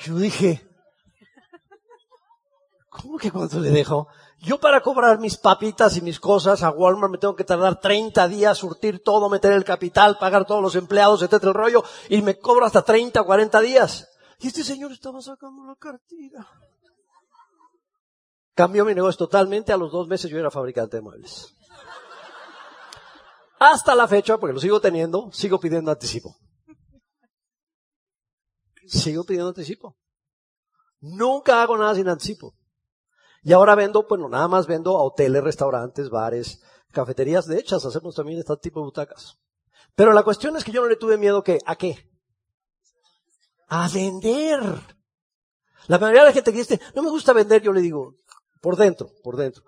Yo 0.04 0.16
dije, 0.16 0.66
¿cómo 3.00 3.18
que 3.18 3.30
cuánto 3.30 3.60
le 3.60 3.70
dejo? 3.70 4.08
Yo 4.38 4.58
para 4.58 4.80
cobrar 4.80 5.18
mis 5.18 5.36
papitas 5.36 5.96
y 5.96 6.00
mis 6.00 6.20
cosas 6.20 6.62
a 6.62 6.70
Walmart 6.70 7.12
me 7.12 7.18
tengo 7.18 7.36
que 7.36 7.44
tardar 7.44 7.80
30 7.80 8.28
días, 8.28 8.58
surtir 8.58 9.02
todo, 9.02 9.28
meter 9.28 9.52
el 9.52 9.64
capital, 9.64 10.18
pagar 10.18 10.46
todos 10.46 10.62
los 10.62 10.74
empleados, 10.76 11.22
etcétera, 11.22 11.50
el 11.50 11.54
rollo, 11.54 11.84
y 12.08 12.22
me 12.22 12.38
cobro 12.38 12.66
hasta 12.66 12.82
30 12.82 13.20
o 13.20 13.26
40 13.26 13.60
días. 13.60 14.08
Y 14.38 14.48
este 14.48 14.62
señor 14.62 14.92
estaba 14.92 15.20
sacando 15.20 15.64
la 15.64 15.76
cartera. 15.76 16.46
Cambió 18.54 18.84
mi 18.84 18.94
negocio 18.94 19.18
totalmente, 19.18 19.72
a 19.72 19.76
los 19.76 19.92
dos 19.92 20.08
meses 20.08 20.30
yo 20.30 20.38
era 20.38 20.50
fabricante 20.50 20.96
de 20.96 21.02
muebles. 21.02 21.54
Hasta 23.58 23.94
la 23.94 24.06
fecha, 24.06 24.38
porque 24.38 24.54
lo 24.54 24.60
sigo 24.60 24.80
teniendo, 24.80 25.30
sigo 25.32 25.58
pidiendo 25.58 25.90
anticipo. 25.90 26.36
Sigo 28.86 29.24
pidiendo 29.24 29.48
anticipo. 29.48 29.96
Nunca 31.00 31.62
hago 31.62 31.76
nada 31.76 31.94
sin 31.94 32.08
anticipo. 32.08 32.54
Y 33.46 33.52
ahora 33.52 33.76
vendo, 33.76 34.04
bueno, 34.08 34.28
nada 34.28 34.48
más 34.48 34.66
vendo 34.66 34.96
a 34.98 35.04
hoteles, 35.04 35.44
restaurantes, 35.44 36.10
bares, 36.10 36.60
cafeterías. 36.90 37.46
De 37.46 37.56
hecho, 37.60 37.76
hacemos 37.76 38.16
también 38.16 38.40
este 38.40 38.56
tipo 38.56 38.80
de 38.80 38.86
butacas. 38.86 39.38
Pero 39.94 40.12
la 40.12 40.24
cuestión 40.24 40.56
es 40.56 40.64
que 40.64 40.72
yo 40.72 40.82
no 40.82 40.88
le 40.88 40.96
tuve 40.96 41.16
miedo 41.16 41.44
que, 41.44 41.60
¿a 41.64 41.76
qué? 41.76 42.10
A 43.68 43.88
vender. 43.88 44.60
La 45.86 45.96
mayoría 46.00 46.22
de 46.22 46.30
la 46.30 46.32
gente 46.32 46.50
que 46.50 46.58
dice, 46.58 46.80
no 46.96 47.04
me 47.04 47.10
gusta 47.10 47.32
vender, 47.32 47.62
yo 47.62 47.72
le 47.72 47.82
digo, 47.82 48.16
por 48.60 48.74
dentro, 48.74 49.12
por 49.22 49.36
dentro. 49.36 49.62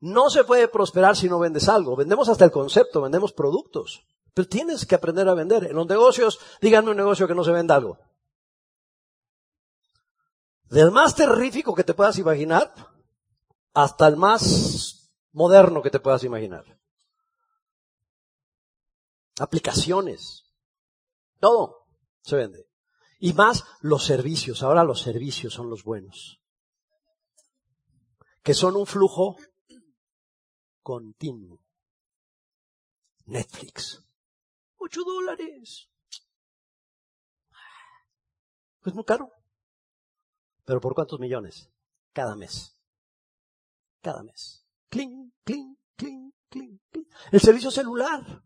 No 0.00 0.30
se 0.30 0.42
puede 0.42 0.66
prosperar 0.66 1.14
si 1.16 1.28
no 1.28 1.38
vendes 1.38 1.68
algo. 1.68 1.94
Vendemos 1.94 2.28
hasta 2.28 2.44
el 2.44 2.50
concepto, 2.50 3.02
vendemos 3.02 3.32
productos. 3.32 4.04
Pero 4.34 4.48
tienes 4.48 4.86
que 4.86 4.94
aprender 4.94 5.28
a 5.28 5.34
vender. 5.34 5.64
En 5.64 5.76
los 5.76 5.86
negocios, 5.86 6.38
díganme 6.60 6.90
un 6.90 6.96
negocio 6.96 7.26
que 7.26 7.34
no 7.34 7.44
se 7.44 7.52
venda 7.52 7.74
algo. 7.74 7.98
Del 10.64 10.90
más 10.92 11.16
terrífico 11.16 11.74
que 11.74 11.84
te 11.84 11.94
puedas 11.94 12.18
imaginar 12.18 12.72
hasta 13.74 14.06
el 14.06 14.16
más 14.16 15.12
moderno 15.32 15.82
que 15.82 15.90
te 15.90 16.00
puedas 16.00 16.22
imaginar. 16.22 16.64
Aplicaciones. 19.38 20.44
Todo 21.40 21.86
se 22.22 22.36
vende. 22.36 22.68
Y 23.18 23.32
más 23.32 23.64
los 23.80 24.04
servicios. 24.04 24.62
Ahora 24.62 24.84
los 24.84 25.00
servicios 25.00 25.54
son 25.54 25.70
los 25.70 25.82
buenos. 25.82 26.40
Que 28.42 28.54
son 28.54 28.76
un 28.76 28.86
flujo 28.86 29.36
continuo. 30.82 31.64
Netflix. 33.26 34.04
Ocho 34.82 35.02
dólares. 35.04 35.90
Pues 38.80 38.94
muy 38.94 39.04
caro. 39.04 39.30
Pero 40.64 40.80
¿por 40.80 40.94
cuántos 40.94 41.20
millones? 41.20 41.70
Cada 42.14 42.34
mes. 42.34 42.74
Cada 44.00 44.22
mes. 44.22 44.64
Cling, 44.88 45.32
cling, 45.44 45.76
cling, 45.96 46.32
cling, 46.48 46.80
cling. 46.90 47.06
El 47.30 47.40
servicio 47.40 47.70
celular. 47.70 48.42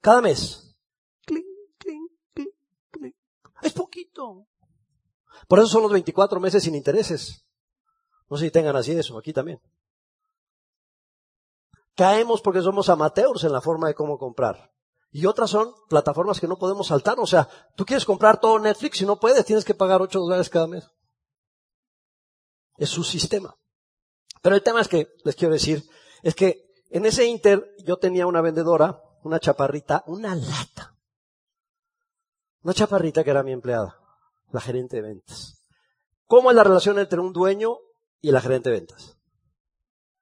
Cada 0.00 0.20
mes. 0.20 0.76
Cling, 1.24 1.44
cling, 1.78 2.08
cling, 2.34 2.52
cling. 2.90 3.14
Es 3.62 3.72
poquito. 3.72 4.48
Por 5.46 5.60
eso 5.60 5.68
son 5.68 5.82
los 5.82 5.92
24 5.92 6.40
meses 6.40 6.64
sin 6.64 6.74
intereses. 6.74 7.46
No 8.28 8.36
sé 8.36 8.46
si 8.46 8.50
tengan 8.50 8.74
así 8.74 8.90
eso, 8.90 9.16
aquí 9.18 9.32
también. 9.32 9.60
Caemos 11.96 12.42
porque 12.42 12.60
somos 12.60 12.88
amateurs 12.88 13.44
en 13.44 13.52
la 13.52 13.60
forma 13.60 13.88
de 13.88 13.94
cómo 13.94 14.18
comprar. 14.18 14.70
Y 15.10 15.24
otras 15.24 15.50
son 15.50 15.72
plataformas 15.88 16.38
que 16.38 16.46
no 16.46 16.58
podemos 16.58 16.88
saltar. 16.88 17.18
O 17.18 17.26
sea, 17.26 17.48
tú 17.74 17.86
quieres 17.86 18.04
comprar 18.04 18.38
todo 18.38 18.58
Netflix 18.58 19.00
y 19.00 19.06
no 19.06 19.18
puedes, 19.18 19.44
tienes 19.46 19.64
que 19.64 19.74
pagar 19.74 20.02
8 20.02 20.20
dólares 20.20 20.50
cada 20.50 20.66
mes. 20.66 20.86
Es 22.76 22.90
su 22.90 23.02
sistema. 23.02 23.56
Pero 24.42 24.54
el 24.54 24.62
tema 24.62 24.82
es 24.82 24.88
que, 24.88 25.08
les 25.24 25.34
quiero 25.34 25.54
decir, 25.54 25.88
es 26.22 26.34
que 26.34 26.66
en 26.90 27.06
ese 27.06 27.24
Inter 27.24 27.74
yo 27.84 27.96
tenía 27.96 28.26
una 28.26 28.42
vendedora, 28.42 29.02
una 29.22 29.40
chaparrita, 29.40 30.04
una 30.06 30.34
lata. 30.34 30.94
Una 32.62 32.74
chaparrita 32.74 33.24
que 33.24 33.30
era 33.30 33.42
mi 33.42 33.52
empleada, 33.52 33.98
la 34.52 34.60
gerente 34.60 34.96
de 34.96 35.02
ventas. 35.02 35.62
¿Cómo 36.26 36.50
es 36.50 36.56
la 36.56 36.64
relación 36.64 36.98
entre 36.98 37.20
un 37.20 37.32
dueño 37.32 37.78
y 38.20 38.32
la 38.32 38.40
gerente 38.40 38.68
de 38.68 38.80
ventas? 38.80 39.15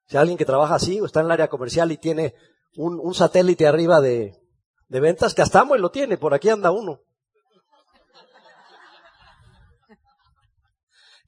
Si 0.07 0.17
alguien 0.17 0.37
que 0.37 0.45
trabaja 0.45 0.75
así 0.75 0.99
o 1.01 1.05
está 1.05 1.21
en 1.21 1.27
el 1.27 1.31
área 1.31 1.47
comercial 1.47 1.91
y 1.91 1.97
tiene 1.97 2.35
un, 2.77 3.13
satélite 3.13 3.67
arriba 3.67 4.01
de, 4.01 4.39
ventas, 4.87 5.33
que 5.33 5.41
hasta 5.41 5.65
y 5.75 5.79
lo 5.79 5.89
tiene, 5.89 6.17
por 6.17 6.33
aquí 6.33 6.49
anda 6.49 6.71
uno. 6.71 7.01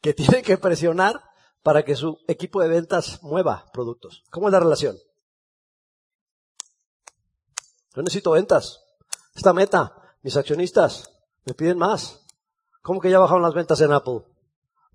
Que 0.01 0.13
tiene 0.13 0.43
que 0.43 0.57
presionar 0.57 1.21
para 1.63 1.83
que 1.83 1.95
su 1.95 2.17
equipo 2.27 2.61
de 2.61 2.67
ventas 2.67 3.21
mueva 3.23 3.65
productos. 3.73 4.23
¿Cómo 4.29 4.47
es 4.47 4.53
la 4.53 4.59
relación? 4.59 4.95
Yo 7.95 8.03
necesito 8.03 8.31
ventas. 8.31 8.83
Esta 9.33 9.53
meta, 9.53 9.93
mis 10.21 10.37
accionistas 10.37 11.11
me 11.45 11.53
piden 11.55 11.79
más. 11.79 12.25
¿Cómo 12.81 13.01
que 13.01 13.09
ya 13.09 13.19
bajaron 13.19 13.41
las 13.41 13.55
ventas 13.55 13.81
en 13.81 13.91
Apple? 13.91 14.21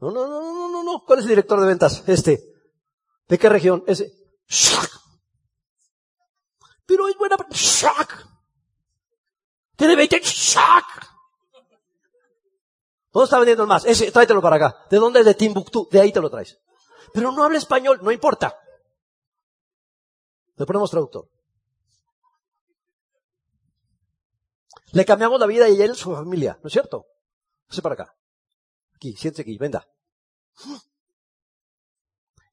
No, 0.00 0.10
no, 0.10 0.28
no, 0.28 0.40
no, 0.40 0.68
no, 0.70 0.84
no. 0.84 1.04
¿Cuál 1.04 1.18
es 1.18 1.24
el 1.24 1.30
director 1.30 1.60
de 1.60 1.66
ventas? 1.66 2.04
Este. 2.06 2.51
¿De 3.28 3.38
qué 3.38 3.48
región? 3.48 3.84
Ese. 3.86 4.12
Pero 6.86 7.08
es 7.08 7.16
buena. 7.16 7.36
Tiene 9.76 9.96
20. 9.96 10.20
Shock. 10.20 10.84
¿Dónde 13.12 13.24
está 13.24 13.38
vendiendo 13.38 13.64
el 13.64 13.68
más? 13.68 13.84
Ese, 13.84 14.10
tráetelo 14.10 14.40
para 14.40 14.56
acá. 14.56 14.86
¿De 14.90 14.96
dónde 14.96 15.20
es? 15.20 15.26
De 15.26 15.34
Timbuktu. 15.34 15.88
De 15.90 16.00
ahí 16.00 16.12
te 16.12 16.20
lo 16.20 16.30
traes. 16.30 16.58
Pero 17.12 17.30
no 17.30 17.44
habla 17.44 17.58
español, 17.58 18.00
no 18.02 18.10
importa. 18.10 18.56
Le 20.56 20.66
ponemos 20.66 20.90
traductor. 20.90 21.28
Le 24.92 25.04
cambiamos 25.04 25.40
la 25.40 25.46
vida 25.46 25.68
y 25.68 25.80
él 25.80 25.96
su 25.96 26.14
familia, 26.14 26.58
¿no 26.62 26.66
es 26.66 26.72
cierto? 26.72 27.06
Ese 27.68 27.80
para 27.80 27.94
acá. 27.94 28.14
Aquí, 28.94 29.16
siéntese 29.16 29.42
aquí, 29.42 29.56
venga. 29.56 29.86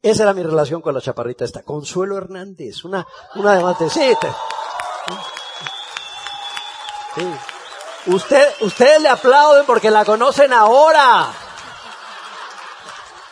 Esa 0.02 0.24
era 0.24 0.34
mi 0.34 0.44
relación 0.44 0.82
con 0.82 0.94
la 0.94 1.02
chaparrita 1.02 1.44
esta. 1.44 1.64
Consuelo 1.64 2.18
Hernández, 2.18 2.86
una, 2.86 3.06
una 3.36 3.74
de 3.74 3.90
Sí, 3.90 4.16
sí. 7.16 7.34
Usted, 8.06 8.48
ustedes 8.62 9.02
le 9.02 9.10
aplauden 9.10 9.66
porque 9.66 9.92
la 9.92 10.06
conocen 10.06 10.54
ahora. 10.54 11.34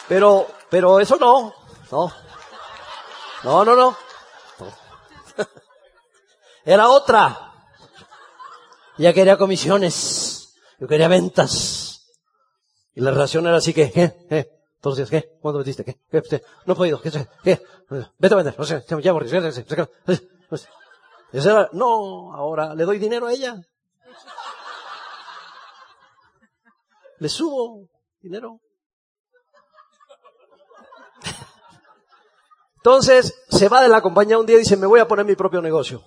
Pero, 0.10 0.48
pero 0.70 1.00
eso 1.00 1.16
no. 1.16 1.54
No. 1.90 2.14
No, 3.44 3.64
no, 3.64 3.76
no. 3.76 3.98
Era 6.66 6.90
otra. 6.90 7.54
Ella 8.98 9.14
quería 9.14 9.38
comisiones. 9.38 10.54
Yo 10.80 10.88
quería 10.88 11.08
ventas. 11.08 12.08
Y 12.94 13.02
la 13.02 13.12
relación 13.12 13.48
era 13.48 13.58
así 13.58 13.74
que, 13.74 13.92
¿eh? 13.96 14.28
¿eh? 14.30 14.57
Entonces, 14.88 15.10
¿qué? 15.10 15.38
¿Cuándo 15.42 15.60
metiste? 15.60 15.84
¿Qué? 15.84 16.00
¿Qué? 16.10 16.42
No 16.66 16.74
he 16.74 16.76
podido. 16.78 17.02
¿Qué? 17.02 17.12
¿Qué? 17.44 17.62
Vete 18.18 18.34
a 18.34 18.38
vender. 18.38 18.56
No 18.58 18.64
sé, 18.64 18.86
ya 18.88 19.14
morrí. 19.14 19.30
No, 21.74 22.34
ahora 22.34 22.74
le 22.74 22.86
doy 22.86 22.98
dinero 22.98 23.28
a 23.28 23.34
ella. 23.34 23.58
Le 27.20 27.28
subo 27.28 27.90
dinero. 28.22 28.62
Entonces, 32.78 33.44
se 33.50 33.68
va 33.68 33.82
de 33.82 33.90
la 33.90 34.02
compañía 34.02 34.40
un 34.40 34.46
día 34.46 34.56
y 34.56 34.60
dice, 34.60 34.78
me 34.78 34.88
voy 34.88 35.02
a 35.02 35.08
poner 35.08 35.26
mi 35.26 35.36
propio 35.36 35.62
negocio. 35.62 36.02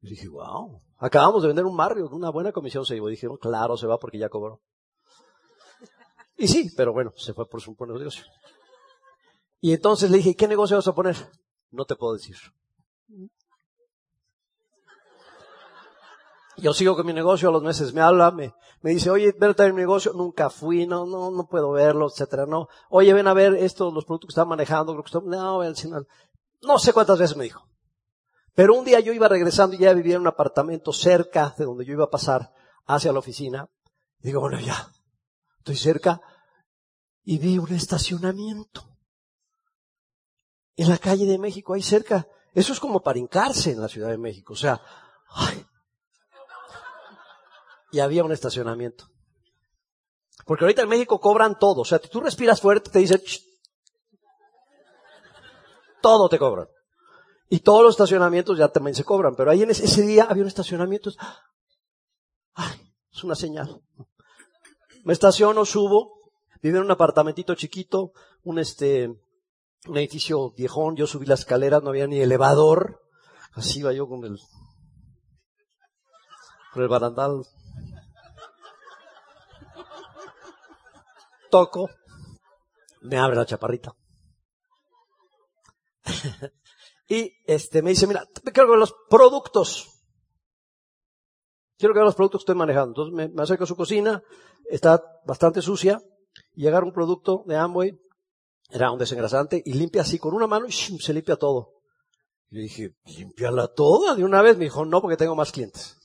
Y 0.00 0.08
dije, 0.08 0.28
wow, 0.28 0.80
acabamos 0.96 1.42
de 1.42 1.48
vender 1.48 1.66
un 1.66 1.76
barrio, 1.76 2.08
una 2.08 2.30
buena 2.30 2.52
comisión 2.52 2.86
se 2.86 2.94
llevó. 2.94 3.10
Y 3.10 3.12
dije, 3.12 3.28
claro, 3.38 3.76
se 3.76 3.86
va 3.86 3.98
porque 3.98 4.18
ya 4.18 4.30
cobró. 4.30 4.62
Y 6.42 6.48
sí, 6.48 6.72
pero 6.76 6.92
bueno, 6.92 7.12
se 7.16 7.32
fue 7.34 7.48
por 7.48 7.60
su 7.60 7.76
propio 7.76 7.96
negocio. 7.96 8.24
Y 9.60 9.72
entonces 9.72 10.10
le 10.10 10.16
dije, 10.16 10.34
¿qué 10.34 10.48
negocio 10.48 10.74
vas 10.74 10.88
a 10.88 10.92
poner? 10.92 11.14
No 11.70 11.84
te 11.84 11.94
puedo 11.94 12.14
decir. 12.14 12.36
Yo 16.56 16.72
sigo 16.74 16.96
con 16.96 17.06
mi 17.06 17.12
negocio, 17.12 17.48
a 17.48 17.52
los 17.52 17.62
meses 17.62 17.94
me 17.94 18.00
habla, 18.00 18.32
me, 18.32 18.52
me 18.80 18.90
dice, 18.90 19.08
oye, 19.08 19.32
ven 19.38 19.50
a 19.50 19.54
traer 19.54 19.72
mi 19.72 19.82
negocio, 19.82 20.14
nunca 20.14 20.50
fui, 20.50 20.84
no, 20.84 21.06
no, 21.06 21.30
no 21.30 21.46
puedo 21.46 21.70
verlo, 21.70 22.08
etcétera, 22.08 22.44
no. 22.44 22.66
Oye, 22.90 23.14
ven 23.14 23.28
a 23.28 23.34
ver 23.34 23.54
estos, 23.54 23.94
los 23.94 24.04
productos 24.04 24.26
que 24.26 24.32
están 24.32 24.48
manejando, 24.48 24.94
creo 24.94 25.04
que 25.04 25.16
están, 25.16 25.26
no, 25.26 25.58
ven, 25.58 25.74
no, 25.90 26.06
no 26.62 26.78
sé 26.80 26.92
cuántas 26.92 27.20
veces 27.20 27.36
me 27.36 27.44
dijo. 27.44 27.68
Pero 28.56 28.74
un 28.74 28.84
día 28.84 28.98
yo 28.98 29.12
iba 29.12 29.28
regresando 29.28 29.76
y 29.76 29.78
ya 29.78 29.94
vivía 29.94 30.16
en 30.16 30.22
un 30.22 30.26
apartamento 30.26 30.92
cerca 30.92 31.54
de 31.56 31.66
donde 31.66 31.84
yo 31.84 31.92
iba 31.92 32.04
a 32.06 32.10
pasar 32.10 32.50
hacia 32.86 33.12
la 33.12 33.20
oficina. 33.20 33.68
Digo, 34.18 34.40
bueno, 34.40 34.58
ya, 34.58 34.88
estoy 35.58 35.76
cerca. 35.76 36.20
Y 37.24 37.38
vi 37.38 37.58
un 37.58 37.72
estacionamiento. 37.72 38.88
En 40.76 40.88
la 40.88 40.98
calle 40.98 41.26
de 41.26 41.38
México, 41.38 41.74
ahí 41.74 41.82
cerca. 41.82 42.26
Eso 42.54 42.72
es 42.72 42.80
como 42.80 43.02
para 43.02 43.18
hincarse 43.18 43.72
en 43.72 43.80
la 43.80 43.88
Ciudad 43.88 44.08
de 44.08 44.18
México. 44.18 44.54
O 44.54 44.56
sea. 44.56 44.80
Y 47.92 48.00
había 48.00 48.24
un 48.24 48.32
estacionamiento. 48.32 49.06
Porque 50.46 50.64
ahorita 50.64 50.82
en 50.82 50.88
México 50.88 51.20
cobran 51.20 51.58
todo. 51.58 51.82
O 51.82 51.84
sea, 51.84 51.98
tú 51.98 52.20
respiras 52.20 52.60
fuerte, 52.60 52.90
te 52.90 52.98
dicen, 52.98 53.22
todo 56.00 56.28
te 56.28 56.38
cobran. 56.38 56.68
Y 57.48 57.60
todos 57.60 57.82
los 57.82 57.94
estacionamientos 57.94 58.58
ya 58.58 58.68
también 58.68 58.94
se 58.94 59.04
cobran, 59.04 59.34
pero 59.36 59.50
ahí 59.50 59.62
en 59.62 59.70
ese, 59.70 60.02
día 60.02 60.24
había 60.24 60.42
un 60.42 60.48
estacionamiento. 60.48 61.10
Ay, 62.54 62.94
es 63.12 63.22
una 63.24 63.34
señal. 63.34 63.82
Me 65.04 65.12
estaciono, 65.12 65.64
subo, 65.64 66.21
vivo 66.62 66.78
en 66.78 66.84
un 66.84 66.90
apartamentito 66.90 67.54
chiquito, 67.54 68.12
un 68.44 68.58
este, 68.58 69.08
un 69.86 69.96
edificio 69.96 70.52
viejón, 70.52 70.96
yo 70.96 71.06
subí 71.06 71.26
las 71.26 71.40
escaleras, 71.40 71.82
no 71.82 71.90
había 71.90 72.06
ni 72.06 72.20
elevador. 72.20 73.00
Así 73.52 73.80
iba 73.80 73.92
yo 73.92 74.08
con 74.08 74.24
el, 74.24 74.38
con 76.72 76.82
el 76.82 76.88
barandal. 76.88 77.44
Toco, 81.50 81.90
me 83.02 83.18
abre 83.18 83.36
la 83.36 83.46
chaparrita. 83.46 83.94
Y 87.08 87.30
este, 87.44 87.82
me 87.82 87.90
dice, 87.90 88.06
mira, 88.06 88.26
quiero 88.54 88.70
ver 88.70 88.78
los 88.78 88.94
productos. 89.10 90.02
Quiero 91.76 91.94
ver 91.94 92.04
los 92.04 92.14
productos 92.14 92.40
que 92.40 92.42
estoy 92.44 92.54
manejando. 92.54 93.02
Entonces 93.02 93.34
me, 93.34 93.42
acerco 93.42 93.64
a 93.64 93.66
su 93.66 93.76
cocina, 93.76 94.22
está 94.70 95.02
bastante 95.26 95.60
sucia, 95.60 96.00
y 96.54 96.62
llegar 96.62 96.84
un 96.84 96.92
producto 96.92 97.44
de 97.46 97.56
Amway, 97.56 97.98
era 98.70 98.90
un 98.90 98.98
desengrasante, 98.98 99.62
y 99.64 99.74
limpia 99.74 100.02
así 100.02 100.18
con 100.18 100.34
una 100.34 100.46
mano 100.46 100.66
y 100.66 100.72
se 100.72 101.12
limpia 101.12 101.36
todo. 101.36 101.74
Y 102.50 102.56
le 102.56 102.62
dije, 102.62 102.94
limpiala 103.04 103.68
toda 103.68 104.14
de 104.14 104.24
una 104.24 104.42
vez. 104.42 104.56
Me 104.56 104.64
dijo, 104.64 104.84
no, 104.84 105.00
porque 105.00 105.16
tengo 105.16 105.34
más 105.34 105.52
clientes. 105.52 105.96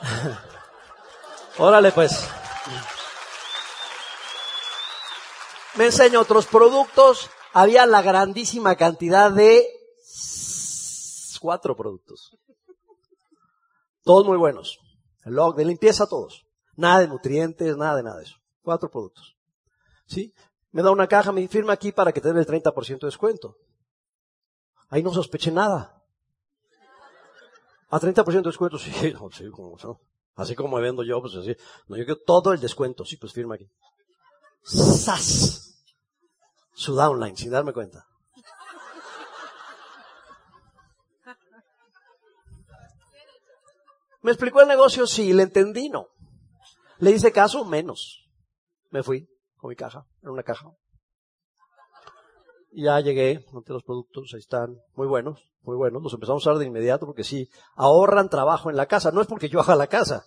Órale 1.58 1.92
pues. 1.92 2.28
me 5.76 5.86
enseña 5.86 6.20
otros 6.20 6.46
productos, 6.46 7.30
había 7.52 7.86
la 7.86 8.02
grandísima 8.02 8.76
cantidad 8.76 9.30
de 9.30 9.66
cuatro 11.40 11.74
productos. 11.74 12.36
Todos 14.04 14.26
muy 14.26 14.36
buenos. 14.36 14.78
El 15.30 15.36
log 15.36 15.54
de 15.54 15.64
limpieza, 15.64 16.08
todos. 16.08 16.44
Nada 16.74 16.98
de 17.00 17.08
nutrientes, 17.08 17.76
nada 17.76 17.96
de 17.96 18.02
nada 18.02 18.16
de 18.16 18.24
eso. 18.24 18.36
Cuatro 18.62 18.90
productos. 18.90 19.36
¿Sí? 20.06 20.34
Me 20.72 20.82
da 20.82 20.90
una 20.90 21.06
caja, 21.06 21.30
me 21.30 21.46
firma 21.46 21.72
aquí 21.72 21.92
para 21.92 22.10
que 22.12 22.20
te 22.20 22.30
el 22.30 22.46
30% 22.46 22.98
de 22.98 23.06
descuento. 23.06 23.56
Ahí 24.88 25.04
no 25.04 25.12
sospeché 25.12 25.52
nada. 25.52 26.02
A 27.90 28.00
30% 28.00 28.24
de 28.24 28.42
descuento, 28.42 28.76
sí, 28.76 28.90
sí 29.32 29.50
como, 29.50 29.76
así 30.34 30.56
como 30.56 30.76
me 30.76 30.82
vendo 30.82 31.04
yo, 31.04 31.20
pues 31.20 31.36
así. 31.36 31.56
No, 31.86 31.96
yo 31.96 32.04
quiero 32.04 32.20
todo 32.26 32.52
el 32.52 32.60
descuento, 32.60 33.04
sí, 33.04 33.16
pues 33.16 33.32
firma 33.32 33.54
aquí. 33.54 33.70
¡Sas! 34.62 35.68
su 36.72 36.94
downline 36.94 37.36
sin 37.36 37.50
darme 37.50 37.72
cuenta. 37.72 38.06
¿Me 44.22 44.32
explicó 44.32 44.60
el 44.60 44.68
negocio? 44.68 45.06
Sí, 45.06 45.32
le 45.32 45.44
entendí, 45.44 45.88
no. 45.88 46.08
Le 46.98 47.10
hice 47.10 47.32
caso, 47.32 47.64
menos. 47.64 48.28
Me 48.90 49.02
fui 49.02 49.28
con 49.56 49.68
mi 49.68 49.76
caja, 49.76 50.06
en 50.22 50.30
una 50.30 50.42
caja. 50.42 50.70
Ya 52.72 53.00
llegué, 53.00 53.44
monté 53.52 53.72
los 53.72 53.82
productos, 53.82 54.30
ahí 54.34 54.40
están, 54.40 54.76
muy 54.94 55.06
buenos, 55.06 55.50
muy 55.62 55.76
buenos. 55.76 56.02
Los 56.02 56.14
empezamos 56.14 56.46
a 56.46 56.50
usar 56.50 56.58
de 56.58 56.66
inmediato 56.66 57.06
porque 57.06 57.24
sí, 57.24 57.48
ahorran 57.74 58.28
trabajo 58.28 58.70
en 58.70 58.76
la 58.76 58.86
casa. 58.86 59.10
No 59.10 59.20
es 59.20 59.26
porque 59.26 59.48
yo 59.48 59.60
haga 59.60 59.74
la 59.74 59.86
casa. 59.86 60.24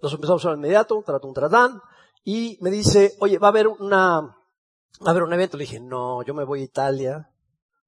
Los 0.00 0.12
empezamos 0.12 0.44
a 0.44 0.48
usar 0.48 0.52
de 0.52 0.58
inmediato, 0.58 1.02
trato 1.04 1.26
un 1.26 1.34
tratán, 1.34 1.80
y 2.24 2.58
me 2.60 2.70
dice, 2.70 3.14
oye, 3.20 3.38
va 3.38 3.48
a 3.48 3.50
haber 3.50 3.68
una, 3.68 4.18
a 4.18 5.12
ver 5.12 5.22
un 5.22 5.32
evento. 5.32 5.56
Le 5.56 5.64
dije, 5.64 5.80
no, 5.80 6.22
yo 6.22 6.34
me 6.34 6.44
voy 6.44 6.60
a 6.60 6.64
Italia 6.64 7.30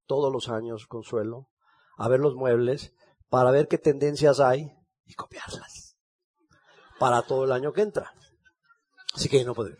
todos 0.06 0.32
los 0.32 0.48
años, 0.48 0.86
Consuelo, 0.86 1.48
a 1.96 2.08
ver 2.08 2.20
los 2.20 2.34
muebles 2.34 2.92
para 3.28 3.50
ver 3.50 3.68
qué 3.68 3.78
tendencias 3.78 4.40
hay 4.40 4.70
y 5.06 5.14
copiarlas 5.14 5.96
para 6.98 7.22
todo 7.22 7.44
el 7.44 7.52
año 7.52 7.72
que 7.72 7.82
entra. 7.82 8.12
Así 9.14 9.28
que 9.28 9.44
no 9.44 9.54
puedo. 9.54 9.70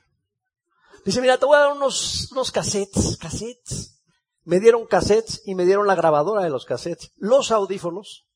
Dice, 1.05 1.21
mira, 1.21 1.39
te 1.39 1.47
voy 1.47 1.57
a 1.57 1.61
dar 1.61 1.73
unos, 1.73 2.31
unos 2.33 2.51
cassettes, 2.51 3.17
cassettes. 3.19 4.03
Me 4.45 4.61
dieron 4.61 4.87
cassettes 4.87 5.43
y 5.47 5.55
me 5.55 5.65
dieron 5.65 5.87
la 5.87 5.95
grabadora 5.95 6.43
de 6.43 6.51
los 6.51 6.65
cassettes, 6.65 7.13
los 7.17 7.51
audífonos, 7.51 8.27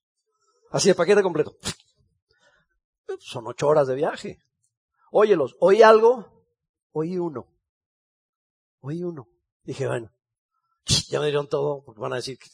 así 0.71 0.89
el 0.89 0.97
paquete 0.97 1.23
completo. 1.23 1.57
Son 3.21 3.47
ocho 3.47 3.69
horas 3.69 3.89
de 3.89 3.95
viaje. 3.95 4.39
Óyelos, 5.11 5.57
oí 5.61 5.83
algo, 5.83 6.47
oí 6.93 7.19
uno. 7.19 7.47
Oí 8.81 9.03
uno. 9.03 9.29
Dije, 9.63 9.87
bueno, 9.87 10.11
ya 11.09 11.21
me 11.21 11.27
dieron 11.27 11.49
todo, 11.49 11.83
porque 11.85 12.01
van 12.01 12.13
a 12.13 12.17
decir 12.17 12.39
que... 12.39 12.49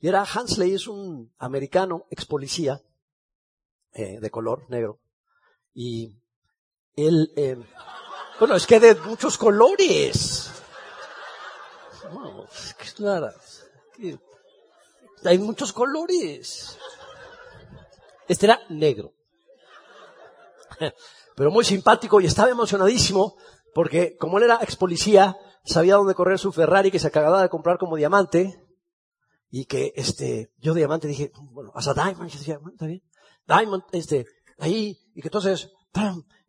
Y 0.00 0.08
era 0.08 0.22
Hansley, 0.22 0.74
es 0.74 0.86
un 0.86 1.32
americano, 1.38 2.06
ex 2.10 2.24
policía, 2.24 2.80
eh, 3.92 4.18
de 4.20 4.30
color 4.30 4.64
negro. 4.68 4.98
Y 5.74 6.16
él, 6.96 7.32
eh, 7.36 7.56
bueno, 8.38 8.56
es 8.56 8.66
que 8.66 8.80
de 8.80 8.94
muchos 8.94 9.36
colores. 9.36 10.50
Hay 15.24 15.38
muchos 15.38 15.72
colores. 15.72 16.78
Este 18.26 18.46
era 18.46 18.60
negro 18.68 19.12
pero 21.40 21.50
muy 21.50 21.64
simpático 21.64 22.20
y 22.20 22.26
estaba 22.26 22.50
emocionadísimo 22.50 23.36
porque 23.74 24.16
como 24.18 24.38
él 24.38 24.44
era 24.44 24.58
ex 24.62 24.76
policía, 24.76 25.36
sabía 25.64 25.96
dónde 25.96 26.14
correr 26.14 26.38
su 26.38 26.52
Ferrari 26.52 26.90
que 26.90 26.98
se 26.98 27.06
acababa 27.06 27.42
de 27.42 27.48
comprar 27.48 27.78
como 27.78 27.96
diamante 27.96 28.62
y 29.50 29.64
que 29.64 29.92
este, 29.96 30.52
yo 30.58 30.74
diamante 30.74 31.08
dije, 31.08 31.32
bueno, 31.52 31.72
hasta 31.74 31.94
Diamond, 31.94 32.30
decía, 32.30 32.58
bueno, 32.58 32.72
está 32.72 32.86
bien, 32.86 33.02
Diamond, 33.46 33.82
este, 33.92 34.26
ahí, 34.58 34.98
y 35.14 35.20
que 35.20 35.28
entonces, 35.28 35.70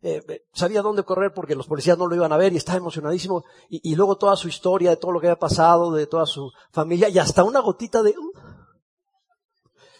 eh, 0.02 0.22
eh, 0.28 0.44
sabía 0.52 0.82
dónde 0.82 1.02
correr 1.02 1.32
porque 1.34 1.56
los 1.56 1.66
policías 1.66 1.98
no 1.98 2.06
lo 2.06 2.14
iban 2.14 2.32
a 2.32 2.36
ver 2.36 2.52
y 2.52 2.56
estaba 2.56 2.78
emocionadísimo 2.78 3.44
y, 3.68 3.90
y, 3.90 3.96
luego 3.96 4.16
toda 4.16 4.36
su 4.36 4.46
historia 4.48 4.90
de 4.90 4.96
todo 4.96 5.10
lo 5.10 5.20
que 5.20 5.26
había 5.26 5.38
pasado, 5.38 5.92
de 5.92 6.06
toda 6.06 6.26
su 6.26 6.52
familia 6.70 7.08
y 7.08 7.18
hasta 7.18 7.42
una 7.42 7.60
gotita 7.60 8.02
de... 8.02 8.10
Uh. 8.10 8.32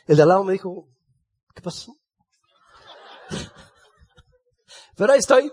el 0.07 0.17
de 0.17 0.23
al 0.23 0.29
lado 0.29 0.45
me 0.45 0.53
dijo, 0.53 0.88
¿qué 1.55 1.62
pasó? 1.62 1.97
Pero 4.97 5.12
ahí 5.12 5.19
estoy. 5.19 5.51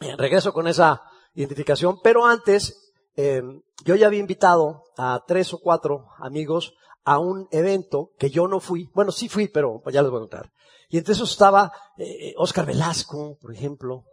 Eh, 0.00 0.16
regreso 0.16 0.52
con 0.52 0.66
esa 0.66 1.02
identificación. 1.34 2.00
Pero 2.02 2.26
antes, 2.26 2.79
eh, 3.16 3.42
yo 3.84 3.94
ya 3.94 4.06
había 4.06 4.20
invitado 4.20 4.84
a 4.96 5.22
tres 5.26 5.52
o 5.54 5.58
cuatro 5.58 6.08
amigos 6.18 6.74
a 7.04 7.18
un 7.18 7.48
evento 7.50 8.12
que 8.18 8.30
yo 8.30 8.46
no 8.46 8.60
fui. 8.60 8.88
Bueno, 8.94 9.12
sí 9.12 9.28
fui, 9.28 9.48
pero 9.48 9.82
ya 9.90 10.02
les 10.02 10.10
voy 10.10 10.18
a 10.18 10.22
contar. 10.22 10.52
Y 10.88 10.98
entre 10.98 11.14
esos 11.14 11.30
estaba 11.30 11.72
eh, 11.96 12.34
Oscar 12.36 12.66
Velasco, 12.66 13.38
por 13.40 13.54
ejemplo. 13.54 14.04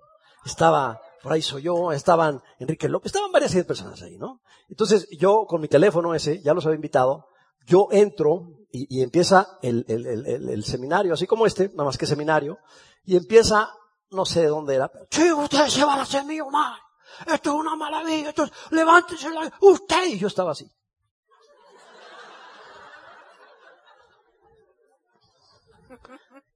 Estaba, 0.45 1.01
por 1.21 1.33
ahí 1.33 1.41
yo, 1.41 1.91
estaban 1.91 2.41
Enrique 2.59 2.87
López, 2.87 3.07
estaban 3.07 3.31
varias 3.31 3.53
personas 3.65 4.01
ahí, 4.01 4.17
¿no? 4.17 4.41
Entonces 4.69 5.07
yo 5.17 5.45
con 5.45 5.59
mi 5.59 5.67
teléfono 5.67 6.13
ese, 6.13 6.41
ya 6.41 6.53
los 6.53 6.65
había 6.65 6.75
invitado, 6.75 7.27
yo 7.65 7.89
entro 7.91 8.53
y, 8.71 9.01
empieza 9.01 9.57
el, 9.61 10.63
seminario, 10.63 11.13
así 11.13 11.25
como 11.27 11.45
este, 11.45 11.69
nada 11.69 11.85
más 11.85 11.97
que 11.97 12.05
seminario, 12.05 12.59
y 13.03 13.17
empieza 13.17 13.69
no 14.11 14.25
sé 14.25 14.41
de 14.41 14.47
dónde 14.47 14.75
era. 14.75 14.89
Sí, 15.09 15.31
usted 15.31 15.67
se 15.67 15.83
va 15.83 15.95
a 15.95 16.01
hacer 16.01 16.23
mal. 16.49 16.79
Esto 17.25 17.49
es 17.49 17.55
una 17.55 17.75
maravilla. 17.75 18.29
Esto 18.29 18.43
es, 18.45 18.51
levántese 18.71 19.29
la, 19.29 19.51
usted. 19.61 20.05
Y 20.05 20.19
yo 20.19 20.27
estaba 20.27 20.51
así. 20.51 20.69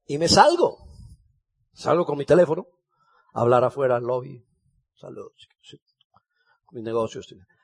Y 0.08 0.18
me 0.18 0.28
salgo. 0.28 0.78
Salgo 1.74 2.06
con 2.06 2.18
mi 2.18 2.26
teléfono. 2.26 2.66
A 3.34 3.42
hablar 3.42 3.64
afuera 3.64 3.96
al 3.96 4.04
lobby. 4.04 4.46
Saludos. 4.96 5.48
Mi 6.72 6.82
negocio. 6.82 7.22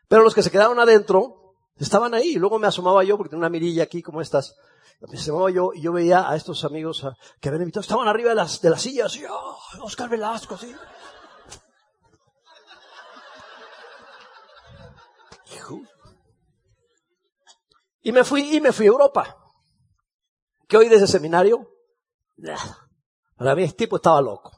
Pero 0.08 0.24
los 0.24 0.34
que 0.34 0.44
se 0.44 0.52
quedaron 0.52 0.80
adentro, 0.80 1.48
Estaban 1.80 2.14
ahí, 2.16 2.32
y 2.32 2.40
luego 2.40 2.58
me 2.58 2.68
asomaba 2.68 3.04
yo, 3.04 3.18
porque 3.18 3.30
tenía 3.30 3.42
una 3.42 3.50
mirilla 3.50 3.84
aquí 3.84 4.02
como 4.02 4.22
estas. 4.22 4.56
Me 5.00 5.18
asomaba 5.18 5.52
yo 5.52 5.74
y 5.76 5.82
yo 5.82 5.94
veía 5.94 6.28
a 6.28 6.36
estos 6.36 6.66
amigos 6.66 7.04
a- 7.04 7.16
que 7.40 7.50
habían 7.50 7.62
invitado, 7.62 7.82
estaban 7.82 8.08
arriba 8.08 8.30
de 8.30 8.36
las, 8.36 8.60
de 8.62 8.70
las 8.72 8.82
sillas, 8.82 9.16
y 9.16 9.26
oh, 9.30 9.58
Oscar 9.82 10.10
Velasco, 10.10 10.56
así. 10.56 10.74
Y 18.08 18.14
me 18.14 18.24
fui, 18.24 18.56
y 18.56 18.62
me 18.62 18.72
fui 18.72 18.86
a 18.86 18.88
Europa. 18.88 19.36
¿Qué 20.66 20.78
oí 20.78 20.88
de 20.88 20.96
ese 20.96 21.08
seminario? 21.08 21.70
Para 23.36 23.54
mí, 23.54 23.64
este 23.64 23.80
tipo 23.80 23.98
estaba 23.98 24.22
loco. 24.22 24.50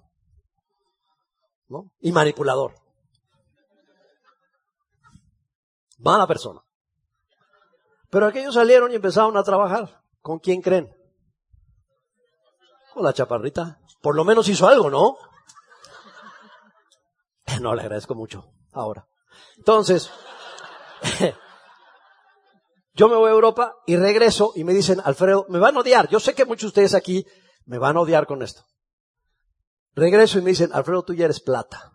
¿No? 1.68 1.92
Y 2.00 2.12
manipulador. 2.12 2.76
Mala 5.98 6.28
persona. 6.28 6.62
Pero 8.12 8.28
aquellos 8.28 8.54
salieron 8.54 8.92
y 8.92 8.98
empezaron 8.98 9.36
a 9.36 9.42
trabajar. 9.42 10.00
¿Con 10.22 10.38
quién 10.38 10.62
creen? 10.62 10.96
Con 12.94 13.04
la 13.04 13.14
chaparrita. 13.14 13.80
Por 14.00 14.16
lo 14.16 14.26
menos 14.26 14.48
hizo 14.48 14.68
algo, 14.68 14.92
¿no? 14.92 15.18
No, 17.62 17.74
le 17.74 17.82
agradezco 17.82 18.14
mucho. 18.14 18.54
Ahora. 18.74 19.08
Entonces, 19.58 20.12
yo 23.00 23.08
me 23.08 23.16
voy 23.16 23.30
a 23.30 23.34
Europa 23.34 23.76
y 23.86 23.96
regreso 23.96 24.52
y 24.56 24.66
me 24.66 24.74
dicen, 24.74 25.00
Alfredo, 25.06 25.46
me 25.48 25.58
van 25.58 25.78
a 25.78 25.80
odiar. 25.80 26.10
Yo 26.10 26.20
sé 26.20 26.36
que 26.36 26.44
muchos 26.44 26.64
de 26.64 26.68
ustedes 26.68 26.94
aquí 26.96 27.26
me 27.66 27.78
van 27.78 27.96
a 27.96 28.02
odiar 28.02 28.28
con 28.28 28.42
esto. 28.44 28.66
Regreso 29.94 30.38
y 30.38 30.42
me 30.42 30.50
dicen, 30.50 30.72
Alfredo, 30.74 31.04
tú 31.04 31.14
ya 31.14 31.24
eres 31.24 31.40
plata. 31.40 31.94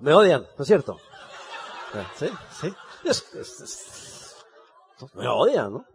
Me 0.00 0.12
odian, 0.12 0.42
¿no 0.42 0.62
es 0.62 0.66
cierto? 0.66 0.98
Sí, 2.18 2.28
sí. 2.60 2.74
Es- 3.04 4.36
me 5.14 5.26
odian, 5.26 5.72
¿no? 5.72 5.86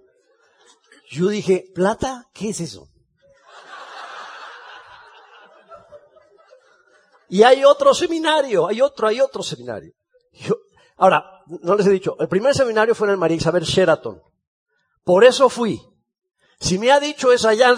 Yo 1.11 1.27
dije, 1.27 1.65
¿plata? 1.75 2.25
¿Qué 2.33 2.49
es 2.49 2.61
eso? 2.61 2.87
Y 7.29 7.43
hay 7.43 7.63
otro 7.63 7.93
seminario, 7.93 8.67
hay 8.67 8.81
otro, 8.81 9.07
hay 9.07 9.21
otro 9.21 9.43
seminario. 9.43 9.93
Yo- 10.31 10.57
ahora, 10.97 11.23
no 11.47 11.75
les 11.75 11.87
he 11.87 11.91
dicho, 11.91 12.15
el 12.19 12.27
primer 12.27 12.53
seminario 12.55 12.95
fue 12.95 13.07
en 13.07 13.11
el 13.13 13.17
María 13.17 13.37
Isabel 13.37 13.63
Sheraton. 13.63 14.21
Por 15.03 15.23
eso 15.23 15.49
fui. 15.49 15.81
Si 16.59 16.79
me 16.79 16.91
ha 16.91 16.99
dicho 16.99 17.31
es 17.33 17.43
allá 17.45 17.73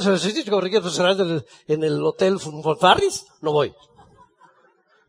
en 1.67 1.83
el- 1.83 2.03
hotel 2.03 2.39
Farris, 2.79 3.25
no 3.41 3.51
voy. 3.51 3.73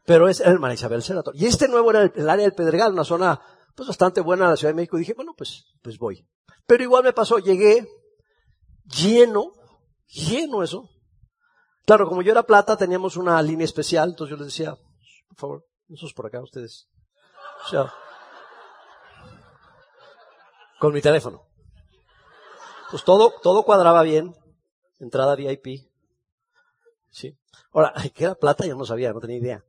Pero 0.05 0.29
es 0.29 0.40
el 0.40 0.59
María 0.59 0.75
Isabel 0.75 1.01
Sheraton. 1.03 1.35
Y 1.37 1.47
este 1.47 1.69
nuevo 1.69 1.90
era 1.90 2.03
el, 2.03 2.12
el 2.14 2.31
área 2.31 2.45
del 2.45 2.55
Pedregal, 2.55 2.92
una 2.92 3.05
zona 3.05 3.40
pues 3.75 3.88
bastante 3.88 4.21
buena 4.23 4.45
en 4.45 4.51
la 4.53 4.57
Ciudad 4.57 4.71
de 4.73 4.77
México. 4.77 4.97
Y 4.97 5.01
dije, 5.01 5.14
bueno, 5.14 5.35
pues, 5.37 5.64
pues 5.83 5.99
voy. 5.99 6.27
Pero 6.66 6.83
igual 6.83 7.05
me 7.05 7.12
pasó, 7.12 7.38
llegué 7.38 7.87
lleno, 8.85 9.53
lleno 10.07 10.62
eso. 10.62 10.88
Claro, 11.85 12.09
como 12.09 12.23
yo 12.23 12.33
era 12.33 12.42
plata, 12.45 12.77
teníamos 12.77 13.16
una 13.16 13.40
línea 13.42 13.64
especial, 13.64 14.11
entonces 14.11 14.31
yo 14.31 14.37
les 14.42 14.47
decía, 14.53 14.75
por 15.29 15.37
favor, 15.37 15.64
esos 15.88 16.12
por 16.14 16.27
acá, 16.27 16.40
ustedes. 16.42 16.88
Con 20.79 20.92
mi 20.92 21.00
teléfono. 21.00 21.42
Pues 22.90 23.02
todo, 23.05 23.35
todo 23.42 23.64
cuadraba 23.64 24.02
bien. 24.02 24.35
Entrada 24.98 25.35
VIP. 25.35 25.90
Sí. 27.11 27.37
Ahora, 27.72 27.92
que 28.14 28.24
era 28.24 28.35
plata, 28.35 28.66
yo 28.66 28.76
no 28.76 28.85
sabía, 28.85 29.12
no 29.12 29.20
tenía 29.20 29.38
idea. 29.38 29.64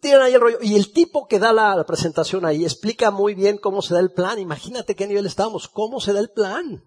Tienen 0.00 0.22
ahí 0.22 0.34
el 0.34 0.40
rollo. 0.40 0.58
Y 0.60 0.74
el 0.74 0.92
tipo 0.92 1.26
que 1.26 1.38
da 1.38 1.52
la, 1.52 1.84
presentación 1.84 2.44
ahí 2.44 2.64
explica 2.64 3.10
muy 3.10 3.34
bien 3.34 3.58
cómo 3.58 3.80
se 3.82 3.94
da 3.94 4.00
el 4.00 4.12
plan. 4.12 4.38
Imagínate 4.38 4.94
qué 4.94 5.06
nivel 5.06 5.26
estamos. 5.26 5.68
¿Cómo 5.68 6.00
se 6.00 6.12
da 6.12 6.20
el 6.20 6.30
plan? 6.30 6.84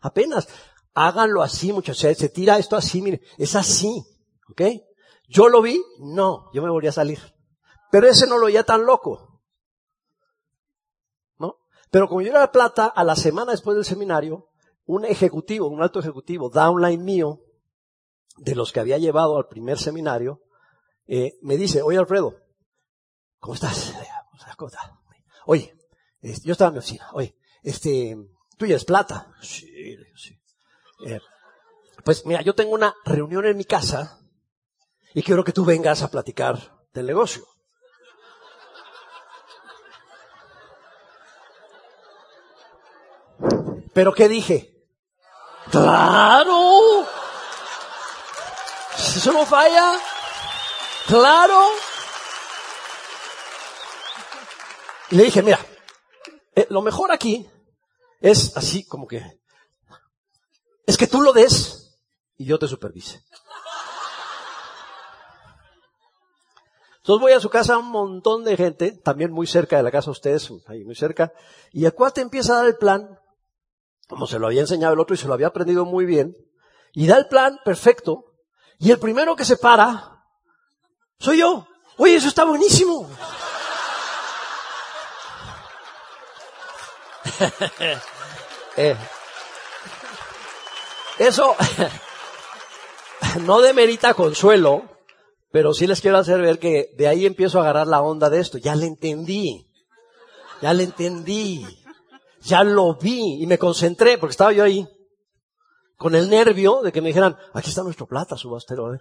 Apenas. 0.00 0.48
Háganlo 0.94 1.42
así, 1.42 1.72
muchachos. 1.72 2.18
Se 2.18 2.28
tira 2.28 2.58
esto 2.58 2.76
así, 2.76 3.02
mire. 3.02 3.20
Es 3.38 3.54
así. 3.54 4.04
¿Ok? 4.50 4.62
Yo 5.28 5.48
lo 5.48 5.62
vi. 5.62 5.80
No. 6.00 6.50
Yo 6.52 6.62
me 6.62 6.70
volví 6.70 6.88
a 6.88 6.92
salir. 6.92 7.20
Pero 7.90 8.08
ese 8.08 8.26
no 8.26 8.38
lo 8.38 8.46
veía 8.46 8.64
tan 8.64 8.84
loco. 8.84 9.29
Pero 11.90 12.08
como 12.08 12.22
yo 12.22 12.30
era 12.30 12.52
plata, 12.52 12.86
a 12.86 13.04
la 13.04 13.16
semana 13.16 13.52
después 13.52 13.76
del 13.76 13.84
seminario, 13.84 14.48
un 14.84 15.04
ejecutivo, 15.04 15.68
un 15.68 15.82
alto 15.82 16.00
ejecutivo, 16.00 16.50
downline 16.50 17.02
mío, 17.02 17.40
de 18.38 18.54
los 18.54 18.72
que 18.72 18.80
había 18.80 18.98
llevado 18.98 19.36
al 19.36 19.48
primer 19.48 19.78
seminario, 19.78 20.40
eh, 21.06 21.38
me 21.42 21.56
dice, 21.56 21.82
oye 21.82 21.98
Alfredo, 21.98 22.36
¿cómo 23.38 23.54
estás? 23.54 23.94
¿Cómo 24.56 24.68
estás? 24.68 24.90
Oye, 25.46 25.74
este, 26.20 26.46
yo 26.46 26.52
estaba 26.52 26.68
en 26.68 26.74
mi 26.74 26.78
oficina, 26.78 27.08
oye, 27.12 27.36
este, 27.62 28.16
tú 28.56 28.66
ya 28.66 28.74
eres 28.74 28.84
plata. 28.84 29.32
Sí, 29.40 29.96
sí. 30.16 30.38
Eh, 31.06 31.18
pues 32.04 32.24
mira, 32.26 32.42
yo 32.42 32.54
tengo 32.54 32.72
una 32.72 32.94
reunión 33.04 33.46
en 33.46 33.56
mi 33.56 33.64
casa 33.64 34.20
y 35.14 35.22
quiero 35.22 35.44
que 35.44 35.52
tú 35.52 35.64
vengas 35.64 36.02
a 36.02 36.10
platicar 36.10 36.78
del 36.92 37.06
negocio. 37.06 37.44
¿Pero 43.92 44.14
qué 44.14 44.28
dije? 44.28 44.74
¡Claro! 45.70 47.06
Eso 48.96 49.32
no 49.32 49.44
falla, 49.44 49.98
claro. 51.06 51.60
Y 55.10 55.16
le 55.16 55.24
dije, 55.24 55.42
mira, 55.42 55.58
eh, 56.54 56.66
lo 56.70 56.82
mejor 56.82 57.10
aquí 57.10 57.48
es 58.20 58.56
así 58.56 58.84
como 58.86 59.06
que, 59.06 59.40
es 60.86 60.96
que 60.96 61.06
tú 61.06 61.22
lo 61.22 61.32
des 61.32 61.98
y 62.36 62.44
yo 62.44 62.58
te 62.58 62.68
supervise. 62.68 63.24
Entonces 66.98 67.20
voy 67.22 67.32
a 67.32 67.40
su 67.40 67.48
casa 67.48 67.78
un 67.78 67.90
montón 67.90 68.44
de 68.44 68.56
gente, 68.56 68.92
también 68.92 69.32
muy 69.32 69.46
cerca 69.46 69.76
de 69.76 69.82
la 69.82 69.90
casa 69.90 70.06
de 70.06 70.12
ustedes, 70.12 70.50
ahí 70.68 70.84
muy 70.84 70.94
cerca, 70.94 71.32
y 71.72 71.84
el 71.84 71.94
cuate 71.94 72.20
empieza 72.20 72.52
a 72.52 72.56
dar 72.58 72.66
el 72.66 72.76
plan, 72.76 73.18
como 74.10 74.26
se 74.26 74.40
lo 74.40 74.48
había 74.48 74.60
enseñado 74.60 74.92
el 74.92 75.00
otro 75.00 75.14
y 75.14 75.18
se 75.18 75.28
lo 75.28 75.34
había 75.34 75.46
aprendido 75.46 75.84
muy 75.86 76.04
bien, 76.04 76.36
y 76.92 77.06
da 77.06 77.16
el 77.16 77.28
plan 77.28 77.60
perfecto, 77.64 78.34
y 78.78 78.90
el 78.90 78.98
primero 78.98 79.36
que 79.36 79.44
se 79.44 79.56
para, 79.56 80.24
soy 81.20 81.38
yo. 81.38 81.66
Oye, 81.96 82.16
eso 82.16 82.28
está 82.28 82.44
buenísimo. 82.44 83.08
Eh, 88.76 88.96
eso 91.18 91.56
no 93.40 93.60
demerita 93.60 94.14
consuelo, 94.14 94.84
pero 95.50 95.74
sí 95.74 95.86
les 95.86 96.00
quiero 96.00 96.18
hacer 96.18 96.40
ver 96.40 96.58
que 96.58 96.94
de 96.96 97.08
ahí 97.08 97.26
empiezo 97.26 97.58
a 97.58 97.62
agarrar 97.62 97.88
la 97.88 98.00
onda 98.00 98.30
de 98.30 98.40
esto. 98.40 98.58
Ya 98.58 98.76
le 98.76 98.86
entendí. 98.86 99.66
Ya 100.62 100.72
le 100.72 100.84
entendí. 100.84 101.66
Ya 102.40 102.64
lo 102.64 102.94
vi 102.94 103.42
y 103.42 103.46
me 103.46 103.58
concentré 103.58 104.18
porque 104.18 104.32
estaba 104.32 104.52
yo 104.52 104.64
ahí 104.64 104.88
con 105.96 106.14
el 106.14 106.30
nervio 106.30 106.80
de 106.82 106.92
que 106.92 107.02
me 107.02 107.08
dijeran, 107.08 107.36
aquí 107.52 107.68
está 107.68 107.82
nuestro 107.82 108.06
plata, 108.06 108.36
subastero. 108.36 108.94
¿eh?". 108.94 109.00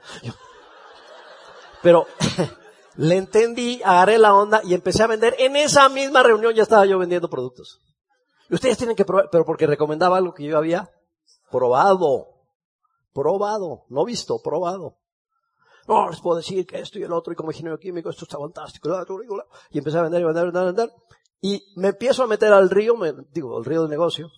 Pero 1.82 2.06
le 2.98 3.16
entendí, 3.16 3.82
agarré 3.84 4.18
la 4.18 4.36
onda 4.36 4.62
y 4.64 4.74
empecé 4.74 5.04
a 5.04 5.08
vender. 5.08 5.36
En 5.40 5.56
esa 5.56 5.88
misma 5.88 6.24
reunión 6.24 6.54
ya 6.54 6.64
estaba 6.64 6.86
yo 6.86 7.00
vendiendo 7.00 7.30
productos. 7.30 7.80
Y 8.50 8.56
ustedes 8.56 8.78
tienen 8.78 8.96
que 8.96 9.06
probar, 9.06 9.30
pero 9.32 9.46
porque 9.46 9.68
recomendaba 9.68 10.18
algo 10.18 10.34
que 10.34 10.44
yo 10.44 10.58
había 10.58 10.90
probado. 11.50 12.28
Probado. 13.14 13.86
No 13.90 14.04
visto, 14.06 14.42
probado. 14.42 14.98
No, 15.88 16.10
les 16.10 16.20
puedo 16.20 16.38
decir 16.38 16.68
que 16.68 16.80
esto 16.80 17.00
y 17.00 17.04
el 17.04 17.14
otro, 17.14 17.34
y 17.34 17.36
como 17.36 17.52
ingeniero 17.52 17.80
químico, 17.80 18.10
esto 18.10 18.26
está 18.26 18.38
fantástico. 18.38 18.90
Y 19.72 19.78
empecé 19.78 19.98
a 19.98 20.04
vender 20.04 20.22
y 20.22 20.26
vender, 20.26 20.46
vender, 20.46 20.66
vender. 20.66 20.92
Y 21.42 21.64
me 21.76 21.90
empiezo 21.90 22.24
a 22.24 22.28
meter 22.28 22.52
al 22.54 22.70
río, 22.70 22.96
me, 22.96 23.14
digo, 23.32 23.58
al 23.58 23.66
río 23.66 23.82
del 23.82 23.90
negocio. 23.90 24.30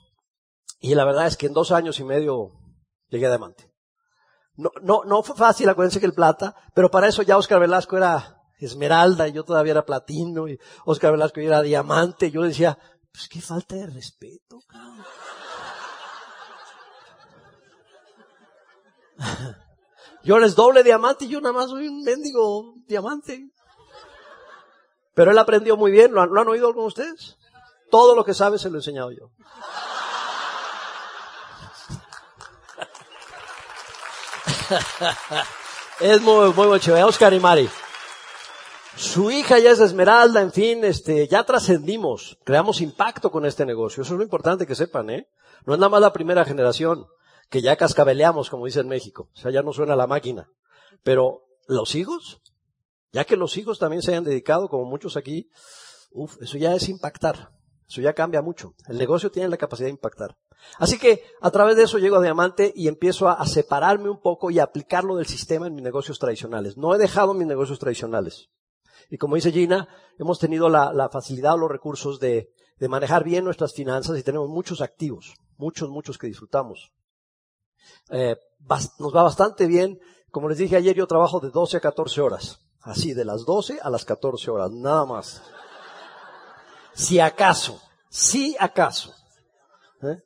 Y 0.79 0.95
la 0.95 1.05
verdad 1.05 1.27
es 1.27 1.37
que 1.37 1.47
en 1.47 1.53
dos 1.53 1.71
años 1.71 1.99
y 1.99 2.03
medio 2.03 2.51
llegué 3.09 3.25
a 3.25 3.29
diamante. 3.29 3.71
No, 4.55 4.71
no, 4.81 5.03
no 5.05 5.23
fue 5.23 5.35
fácil, 5.35 5.69
acuérdense 5.69 5.99
que 5.99 6.05
el 6.05 6.13
plata, 6.13 6.55
pero 6.75 6.91
para 6.91 7.07
eso 7.07 7.23
ya 7.23 7.37
Oscar 7.37 7.59
Velasco 7.59 7.97
era 7.97 8.37
esmeralda 8.59 9.27
y 9.27 9.31
yo 9.31 9.43
todavía 9.43 9.71
era 9.71 9.85
platino 9.85 10.47
y 10.47 10.59
Oscar 10.85 11.11
Velasco 11.13 11.39
era 11.39 11.61
diamante. 11.61 12.29
Yo 12.29 12.43
decía, 12.43 12.77
pues 13.11 13.27
qué 13.27 13.41
falta 13.41 13.75
de 13.75 13.87
respeto. 13.87 14.59
Yo 20.23 20.37
les 20.37 20.55
doble 20.55 20.83
diamante 20.83 21.25
y 21.25 21.29
yo 21.29 21.41
nada 21.41 21.53
más 21.53 21.69
soy 21.69 21.87
un 21.87 22.03
mendigo 22.03 22.75
diamante. 22.85 23.49
Pero 25.13 25.31
él 25.31 25.37
aprendió 25.37 25.77
muy 25.77 25.91
bien, 25.91 26.13
¿lo 26.13 26.21
han, 26.21 26.29
lo 26.29 26.41
han 26.41 26.47
oído 26.47 26.67
algunos 26.67 26.95
de 26.95 27.01
ustedes? 27.01 27.37
Todo 27.89 28.15
lo 28.15 28.23
que 28.23 28.33
sabe 28.33 28.57
se 28.57 28.69
lo 28.69 28.75
he 28.75 28.79
enseñado 28.79 29.11
yo. 29.11 29.31
es 35.99 36.21
muy, 36.21 36.53
muy, 36.53 36.67
muy 36.67 36.79
chévere. 36.79 37.03
Oscar 37.03 37.33
y 37.33 37.39
Mari. 37.39 37.69
Su 38.95 39.31
hija 39.31 39.57
ya 39.59 39.71
es 39.71 39.79
Esmeralda, 39.79 40.41
en 40.41 40.51
fin, 40.51 40.83
este, 40.83 41.27
ya 41.27 41.43
trascendimos, 41.43 42.37
creamos 42.43 42.81
impacto 42.81 43.31
con 43.31 43.45
este 43.45 43.65
negocio. 43.65 44.03
Eso 44.03 44.13
es 44.13 44.17
lo 44.17 44.23
importante 44.23 44.67
que 44.67 44.75
sepan, 44.75 45.09
¿eh? 45.09 45.29
No 45.65 45.73
es 45.73 45.79
nada 45.79 45.89
más 45.89 46.01
la 46.01 46.13
primera 46.13 46.43
generación, 46.43 47.05
que 47.49 47.61
ya 47.61 47.77
cascabeleamos, 47.77 48.49
como 48.49 48.65
dice 48.65 48.81
en 48.81 48.89
México. 48.89 49.29
O 49.33 49.39
sea, 49.39 49.51
ya 49.51 49.61
no 49.61 49.73
suena 49.73 49.95
la 49.95 50.07
máquina. 50.07 50.49
Pero 51.03 51.43
los 51.67 51.95
hijos, 51.95 52.41
ya 53.11 53.25
que 53.25 53.37
los 53.37 53.57
hijos 53.57 53.79
también 53.79 54.01
se 54.01 54.11
hayan 54.11 54.23
dedicado, 54.23 54.69
como 54.69 54.85
muchos 54.85 55.17
aquí, 55.17 55.49
uf, 56.11 56.41
eso 56.41 56.57
ya 56.57 56.73
es 56.75 56.89
impactar. 56.89 57.51
Eso 57.91 57.99
ya 57.99 58.13
cambia 58.13 58.41
mucho. 58.41 58.73
El 58.87 58.97
negocio 58.97 59.31
tiene 59.31 59.49
la 59.49 59.57
capacidad 59.57 59.87
de 59.87 59.91
impactar. 59.91 60.37
Así 60.77 60.97
que 60.97 61.25
a 61.41 61.51
través 61.51 61.75
de 61.75 61.83
eso 61.83 61.97
llego 61.97 62.15
a 62.15 62.21
Diamante 62.21 62.71
y 62.73 62.87
empiezo 62.87 63.27
a, 63.27 63.45
separarme 63.45 64.09
un 64.09 64.21
poco 64.21 64.49
y 64.49 64.59
a 64.59 64.63
aplicarlo 64.63 65.17
del 65.17 65.25
sistema 65.25 65.67
en 65.67 65.75
mis 65.75 65.83
negocios 65.83 66.17
tradicionales. 66.17 66.77
No 66.77 66.95
he 66.95 66.97
dejado 66.97 67.33
mis 67.33 67.47
negocios 67.47 67.79
tradicionales. 67.79 68.49
Y 69.09 69.17
como 69.17 69.35
dice 69.35 69.51
Gina, 69.51 69.89
hemos 70.17 70.39
tenido 70.39 70.69
la, 70.69 70.93
la 70.93 71.09
facilidad 71.09 71.55
o 71.55 71.57
los 71.57 71.69
recursos 71.69 72.17
de, 72.21 72.53
de, 72.77 72.87
manejar 72.87 73.25
bien 73.25 73.43
nuestras 73.43 73.73
finanzas 73.73 74.17
y 74.17 74.23
tenemos 74.23 74.47
muchos 74.47 74.79
activos, 74.79 75.33
muchos, 75.57 75.89
muchos 75.89 76.17
que 76.17 76.27
disfrutamos. 76.27 76.93
Eh, 78.09 78.37
nos 78.99 79.13
va 79.13 79.23
bastante 79.23 79.67
bien. 79.67 79.99
Como 80.29 80.47
les 80.47 80.59
dije 80.59 80.77
ayer, 80.77 80.95
yo 80.95 81.07
trabajo 81.07 81.41
de 81.41 81.49
12 81.49 81.75
a 81.75 81.81
14 81.81 82.21
horas. 82.21 82.59
Así, 82.83 83.13
de 83.13 83.25
las 83.25 83.45
12 83.45 83.79
a 83.81 83.89
las 83.89 84.05
14 84.05 84.49
horas, 84.51 84.71
nada 84.71 85.05
más. 85.05 85.41
Si 86.93 87.19
acaso, 87.19 87.79
si 88.09 88.55
acaso. 88.59 89.13
¿Eh? 90.01 90.17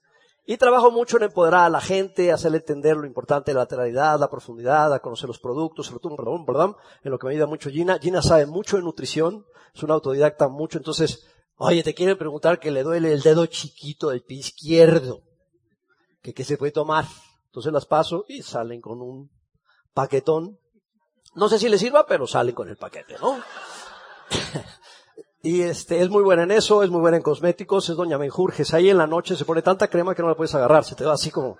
Y 0.46 0.58
trabajo 0.58 0.92
mucho 0.92 1.18
en 1.18 1.24
empoderar 1.24 1.66
a 1.66 1.70
la 1.70 1.82
gente, 1.82 2.32
hacerle 2.32 2.60
entender 2.60 2.96
lo 2.96 3.08
importante 3.08 3.52
de 3.52 3.56
la 3.56 3.62
lateralidad, 3.62 4.20
la 4.20 4.30
profundidad, 4.30 4.94
a 4.94 5.00
conocer 5.00 5.28
los 5.28 5.40
productos, 5.40 5.90
perdón, 5.90 6.46
perdón, 6.46 6.76
en 7.04 7.12
lo 7.12 7.18
que 7.18 7.28
me 7.28 7.34
ayuda 7.34 7.48
mucho 7.48 7.70
Gina. 7.70 7.98
Gina 8.00 8.22
sabe 8.22 8.46
mucho 8.46 8.78
de 8.78 8.84
nutrición, 8.84 9.46
es 9.74 9.84
una 9.84 9.96
autodidacta 9.96 10.48
mucho, 10.48 10.78
entonces, 10.78 11.26
oye, 11.58 11.84
te 11.84 11.96
quieren 11.96 12.18
preguntar 12.18 12.60
que 12.60 12.72
le 12.72 12.84
duele 12.84 13.12
el 13.12 13.22
dedo 13.22 13.48
chiquito 13.48 14.10
del 14.10 14.24
pie 14.24 14.38
izquierdo, 14.38 15.24
que 16.22 16.34
qué 16.34 16.44
se 16.44 16.58
puede 16.58 16.72
tomar. 16.72 17.06
Entonces 17.48 17.72
las 17.72 17.86
paso 17.86 18.26
y 18.28 18.42
salen 18.42 18.82
con 18.82 19.02
un 19.02 19.32
paquetón. 19.94 20.60
No 21.36 21.50
sé 21.50 21.60
si 21.60 21.70
les 21.70 21.82
sirva, 21.82 22.06
pero 22.06 22.26
salen 22.28 22.56
con 22.56 22.70
el 22.70 22.78
paquete, 22.78 23.18
¿no? 23.22 23.40
Y 25.46 25.62
este, 25.62 26.02
es 26.02 26.10
muy 26.10 26.24
buena 26.24 26.42
en 26.42 26.50
eso, 26.50 26.82
es 26.82 26.90
muy 26.90 27.02
buena 27.02 27.18
en 27.18 27.24
cosméticos, 27.24 27.88
es 27.88 27.96
doña 27.96 28.18
Menjurjes. 28.18 28.74
Ahí 28.74 28.90
en 28.90 28.98
la 28.98 29.06
noche 29.06 29.36
se 29.36 29.46
pone 29.46 29.62
tanta 29.62 29.88
crema 29.88 30.16
que 30.16 30.24
no 30.24 30.28
la 30.28 30.34
puedes 30.34 30.56
agarrar, 30.56 30.84
se 30.84 30.96
te 30.96 31.06
va 31.06 31.14
así 31.14 31.30
como... 31.30 31.60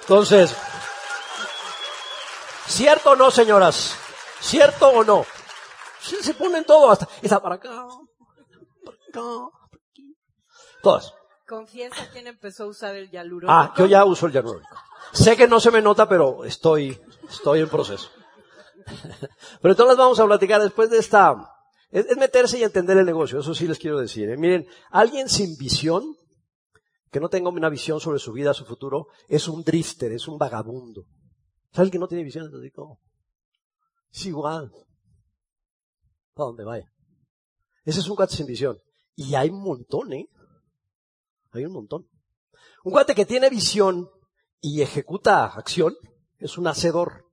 Entonces, 0.00 0.56
¿cierto 2.66 3.10
o 3.10 3.16
no, 3.16 3.30
señoras? 3.30 3.98
¿Cierto 4.40 4.88
o 4.88 5.04
no? 5.04 5.26
Se, 6.00 6.32
ponen 6.32 6.64
todo 6.64 6.90
hasta, 6.90 7.06
está 7.20 7.42
para 7.42 7.56
acá, 7.56 7.86
para 8.82 8.96
acá, 8.96 9.50
para 9.70 9.82
aquí. 9.90 10.16
Todas. 10.82 11.14
Confiesa 11.46 12.08
quién 12.12 12.26
empezó 12.26 12.64
a 12.64 12.66
usar 12.68 12.96
el 12.96 13.10
hialurónico. 13.10 13.52
Ah, 13.52 13.74
yo 13.76 13.86
ya 13.86 14.04
uso 14.04 14.26
el 14.26 14.32
hialurónico. 14.32 14.76
Sé 15.12 15.36
que 15.36 15.46
no 15.46 15.60
se 15.60 15.70
me 15.70 15.82
nota, 15.82 16.08
pero 16.08 16.44
estoy, 16.44 16.98
estoy 17.28 17.60
en 17.60 17.68
proceso. 17.68 18.10
Pero 19.62 19.72
entonces 19.72 19.96
vamos 19.96 20.20
a 20.20 20.26
platicar 20.26 20.60
después 20.60 20.90
de 20.90 20.98
esta, 20.98 21.34
es, 21.90 22.16
meterse 22.16 22.58
y 22.58 22.64
entender 22.64 22.98
el 22.98 23.06
negocio, 23.06 23.38
eso 23.38 23.54
sí 23.54 23.66
les 23.66 23.78
quiero 23.78 23.98
decir. 23.98 24.28
¿eh? 24.28 24.36
Miren, 24.36 24.66
alguien 24.90 25.28
sin 25.28 25.56
visión, 25.56 26.16
que 27.10 27.20
no 27.20 27.28
tenga 27.28 27.48
una 27.48 27.68
visión 27.68 28.00
sobre 28.00 28.18
su 28.18 28.32
vida, 28.32 28.52
su 28.52 28.64
futuro, 28.64 29.06
es 29.28 29.46
un 29.46 29.62
drifter, 29.62 30.12
es 30.12 30.26
un 30.26 30.36
vagabundo. 30.36 31.06
¿Sabes 31.72 31.90
que 31.90 31.98
no 31.98 32.08
tiene 32.08 32.24
visión? 32.24 32.46
Entonces 32.46 32.72
digo, 32.72 32.98
es 34.12 34.26
igual. 34.26 34.72
Para 36.34 36.46
donde 36.48 36.64
vaya. 36.64 36.92
Ese 37.84 38.00
es 38.00 38.08
un 38.08 38.16
cuate 38.16 38.34
sin 38.34 38.46
visión. 38.46 38.76
Y 39.14 39.36
hay 39.36 39.50
un 39.50 39.62
montón, 39.62 40.12
¿eh? 40.12 40.28
Hay 41.54 41.64
un 41.64 41.72
montón. 41.72 42.08
Un 42.82 42.92
cuate 42.92 43.14
que 43.14 43.26
tiene 43.26 43.48
visión 43.48 44.10
y 44.60 44.82
ejecuta 44.82 45.44
acción, 45.44 45.96
es 46.38 46.58
un 46.58 46.66
hacedor. 46.66 47.26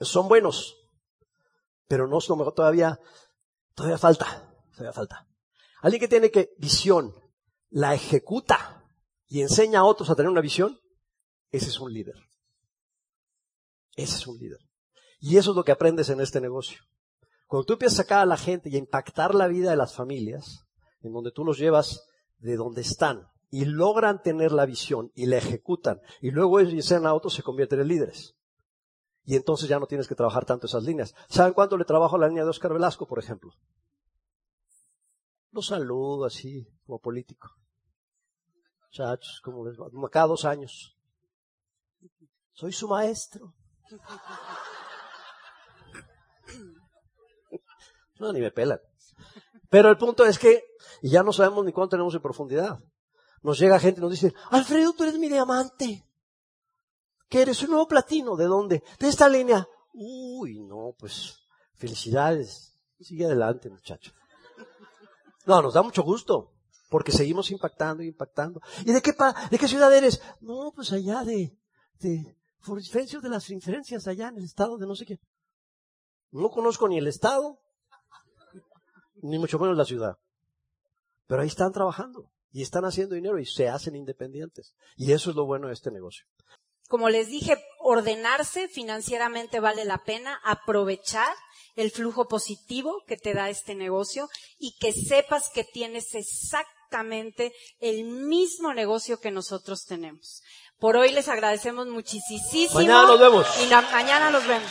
Son 0.00 0.28
buenos, 0.28 0.76
pero 1.86 2.06
no 2.06 2.20
son 2.20 2.38
mejor 2.38 2.54
todavía, 2.54 2.98
todavía 3.74 3.98
falta, 3.98 4.52
todavía 4.72 4.92
falta. 4.92 5.28
Alguien 5.82 6.00
que 6.00 6.08
tiene 6.08 6.30
que 6.30 6.50
visión, 6.58 7.14
la 7.70 7.94
ejecuta 7.94 8.84
y 9.26 9.42
enseña 9.42 9.80
a 9.80 9.84
otros 9.84 10.10
a 10.10 10.16
tener 10.16 10.30
una 10.30 10.40
visión, 10.40 10.78
ese 11.50 11.68
es 11.68 11.80
un 11.80 11.92
líder. 11.92 12.16
Ese 13.94 14.16
es 14.16 14.26
un 14.26 14.38
líder. 14.38 14.58
Y 15.20 15.36
eso 15.36 15.50
es 15.50 15.56
lo 15.56 15.64
que 15.64 15.72
aprendes 15.72 16.08
en 16.08 16.20
este 16.20 16.40
negocio. 16.40 16.80
Cuando 17.46 17.66
tú 17.66 17.72
empiezas 17.74 17.98
a 17.98 18.02
sacar 18.02 18.20
a 18.20 18.26
la 18.26 18.36
gente 18.36 18.70
y 18.70 18.76
a 18.76 18.78
impactar 18.78 19.34
la 19.34 19.48
vida 19.48 19.70
de 19.70 19.76
las 19.76 19.94
familias, 19.94 20.66
en 21.02 21.12
donde 21.12 21.32
tú 21.32 21.44
los 21.44 21.58
llevas 21.58 22.06
de 22.40 22.56
donde 22.56 22.82
están 22.82 23.28
y 23.50 23.64
logran 23.64 24.22
tener 24.22 24.52
la 24.52 24.66
visión 24.66 25.10
y 25.14 25.26
la 25.26 25.38
ejecutan 25.38 26.00
y 26.20 26.30
luego 26.30 26.60
ellos 26.60 26.84
sean 26.84 27.06
a 27.06 27.14
otros 27.14 27.34
se 27.34 27.42
convierten 27.42 27.80
en 27.80 27.88
líderes. 27.88 28.36
Y 29.24 29.36
entonces 29.36 29.68
ya 29.68 29.78
no 29.78 29.86
tienes 29.86 30.08
que 30.08 30.14
trabajar 30.14 30.44
tanto 30.44 30.66
esas 30.66 30.82
líneas. 30.82 31.14
¿Saben 31.28 31.52
cuánto 31.52 31.76
le 31.76 31.84
trabajo 31.84 32.16
a 32.16 32.18
la 32.18 32.28
línea 32.28 32.42
de 32.42 32.50
Oscar 32.50 32.72
Velasco, 32.72 33.06
por 33.06 33.18
ejemplo? 33.18 33.52
Lo 35.52 35.62
saludo 35.62 36.24
así, 36.24 36.66
como 36.86 36.98
político. 37.00 37.48
Muchachos, 38.82 39.40
como 39.44 39.66
les 39.66 39.78
va? 39.78 39.88
Cada 40.10 40.26
dos 40.26 40.44
años. 40.44 40.96
Soy 42.52 42.72
su 42.72 42.88
maestro. 42.88 43.54
No, 48.20 48.34
ni 48.34 48.40
me 48.42 48.50
pelan. 48.50 48.78
Pero 49.70 49.88
el 49.88 49.96
punto 49.96 50.26
es 50.26 50.38
que 50.38 50.64
ya 51.00 51.22
no 51.22 51.32
sabemos 51.32 51.64
ni 51.64 51.72
cuánto 51.72 51.90
tenemos 51.90 52.14
en 52.14 52.20
profundidad. 52.20 52.78
Nos 53.42 53.58
llega 53.58 53.78
gente 53.78 54.00
y 54.00 54.02
nos 54.02 54.10
dice, 54.10 54.34
Alfredo, 54.50 54.92
tú 54.92 55.04
eres 55.04 55.18
mi 55.18 55.28
diamante. 55.28 56.04
¿Qué 57.28 57.42
eres? 57.42 57.62
Un 57.62 57.70
nuevo 57.70 57.86
platino. 57.86 58.36
¿De 58.36 58.44
dónde? 58.44 58.82
De 58.98 59.08
esta 59.08 59.28
línea. 59.28 59.66
Uy, 59.94 60.58
no, 60.60 60.94
pues, 60.98 61.38
felicidades. 61.76 62.76
Sigue 62.98 63.24
adelante, 63.24 63.70
muchacho. 63.70 64.12
No, 65.46 65.62
nos 65.62 65.74
da 65.74 65.82
mucho 65.82 66.02
gusto. 66.02 66.52
Porque 66.90 67.12
seguimos 67.12 67.50
impactando 67.52 68.02
y 68.02 68.08
impactando. 68.08 68.60
¿Y 68.84 68.92
de 68.92 69.00
qué, 69.00 69.12
pa 69.12 69.32
de 69.48 69.58
qué 69.58 69.68
ciudad 69.68 69.94
eres? 69.96 70.20
No, 70.40 70.72
pues 70.74 70.92
allá 70.92 71.22
de, 71.22 71.56
de, 72.00 72.36
de 72.66 73.28
las 73.28 73.48
inferencias 73.50 74.08
allá 74.08 74.28
en 74.28 74.38
el 74.38 74.44
estado 74.44 74.76
de 74.76 74.86
no 74.86 74.96
sé 74.96 75.06
qué. 75.06 75.20
No 76.32 76.50
conozco 76.50 76.88
ni 76.88 76.98
el 76.98 77.06
estado, 77.06 77.60
ni 79.22 79.38
mucho 79.38 79.58
menos 79.58 79.76
la 79.76 79.84
ciudad. 79.84 80.16
Pero 81.26 81.42
ahí 81.42 81.48
están 81.48 81.72
trabajando 81.72 82.30
y 82.52 82.62
están 82.62 82.84
haciendo 82.84 83.14
dinero 83.14 83.38
y 83.38 83.46
se 83.46 83.68
hacen 83.68 83.94
independientes. 83.94 84.74
Y 84.96 85.12
eso 85.12 85.30
es 85.30 85.36
lo 85.36 85.46
bueno 85.46 85.68
de 85.68 85.74
este 85.74 85.90
negocio. 85.90 86.24
Como 86.88 87.08
les 87.08 87.28
dije, 87.28 87.56
ordenarse 87.78 88.66
financieramente 88.68 89.60
vale 89.60 89.84
la 89.84 89.98
pena, 89.98 90.40
aprovechar 90.44 91.32
el 91.76 91.92
flujo 91.92 92.26
positivo 92.26 93.02
que 93.06 93.16
te 93.16 93.32
da 93.32 93.48
este 93.48 93.76
negocio 93.76 94.28
y 94.58 94.76
que 94.80 94.92
sepas 94.92 95.50
que 95.54 95.62
tienes 95.62 96.14
exactamente 96.16 97.52
el 97.78 98.04
mismo 98.04 98.74
negocio 98.74 99.20
que 99.20 99.30
nosotros 99.30 99.84
tenemos. 99.84 100.42
Por 100.80 100.96
hoy 100.96 101.12
les 101.12 101.28
agradecemos 101.28 101.86
muchísimo. 101.86 102.74
Mañana 102.74 103.06
nos 103.06 103.20
vemos. 103.20 103.46
Y 103.62 103.70
mañana 103.92 104.30
nos 104.30 104.46
vemos. 104.46 104.70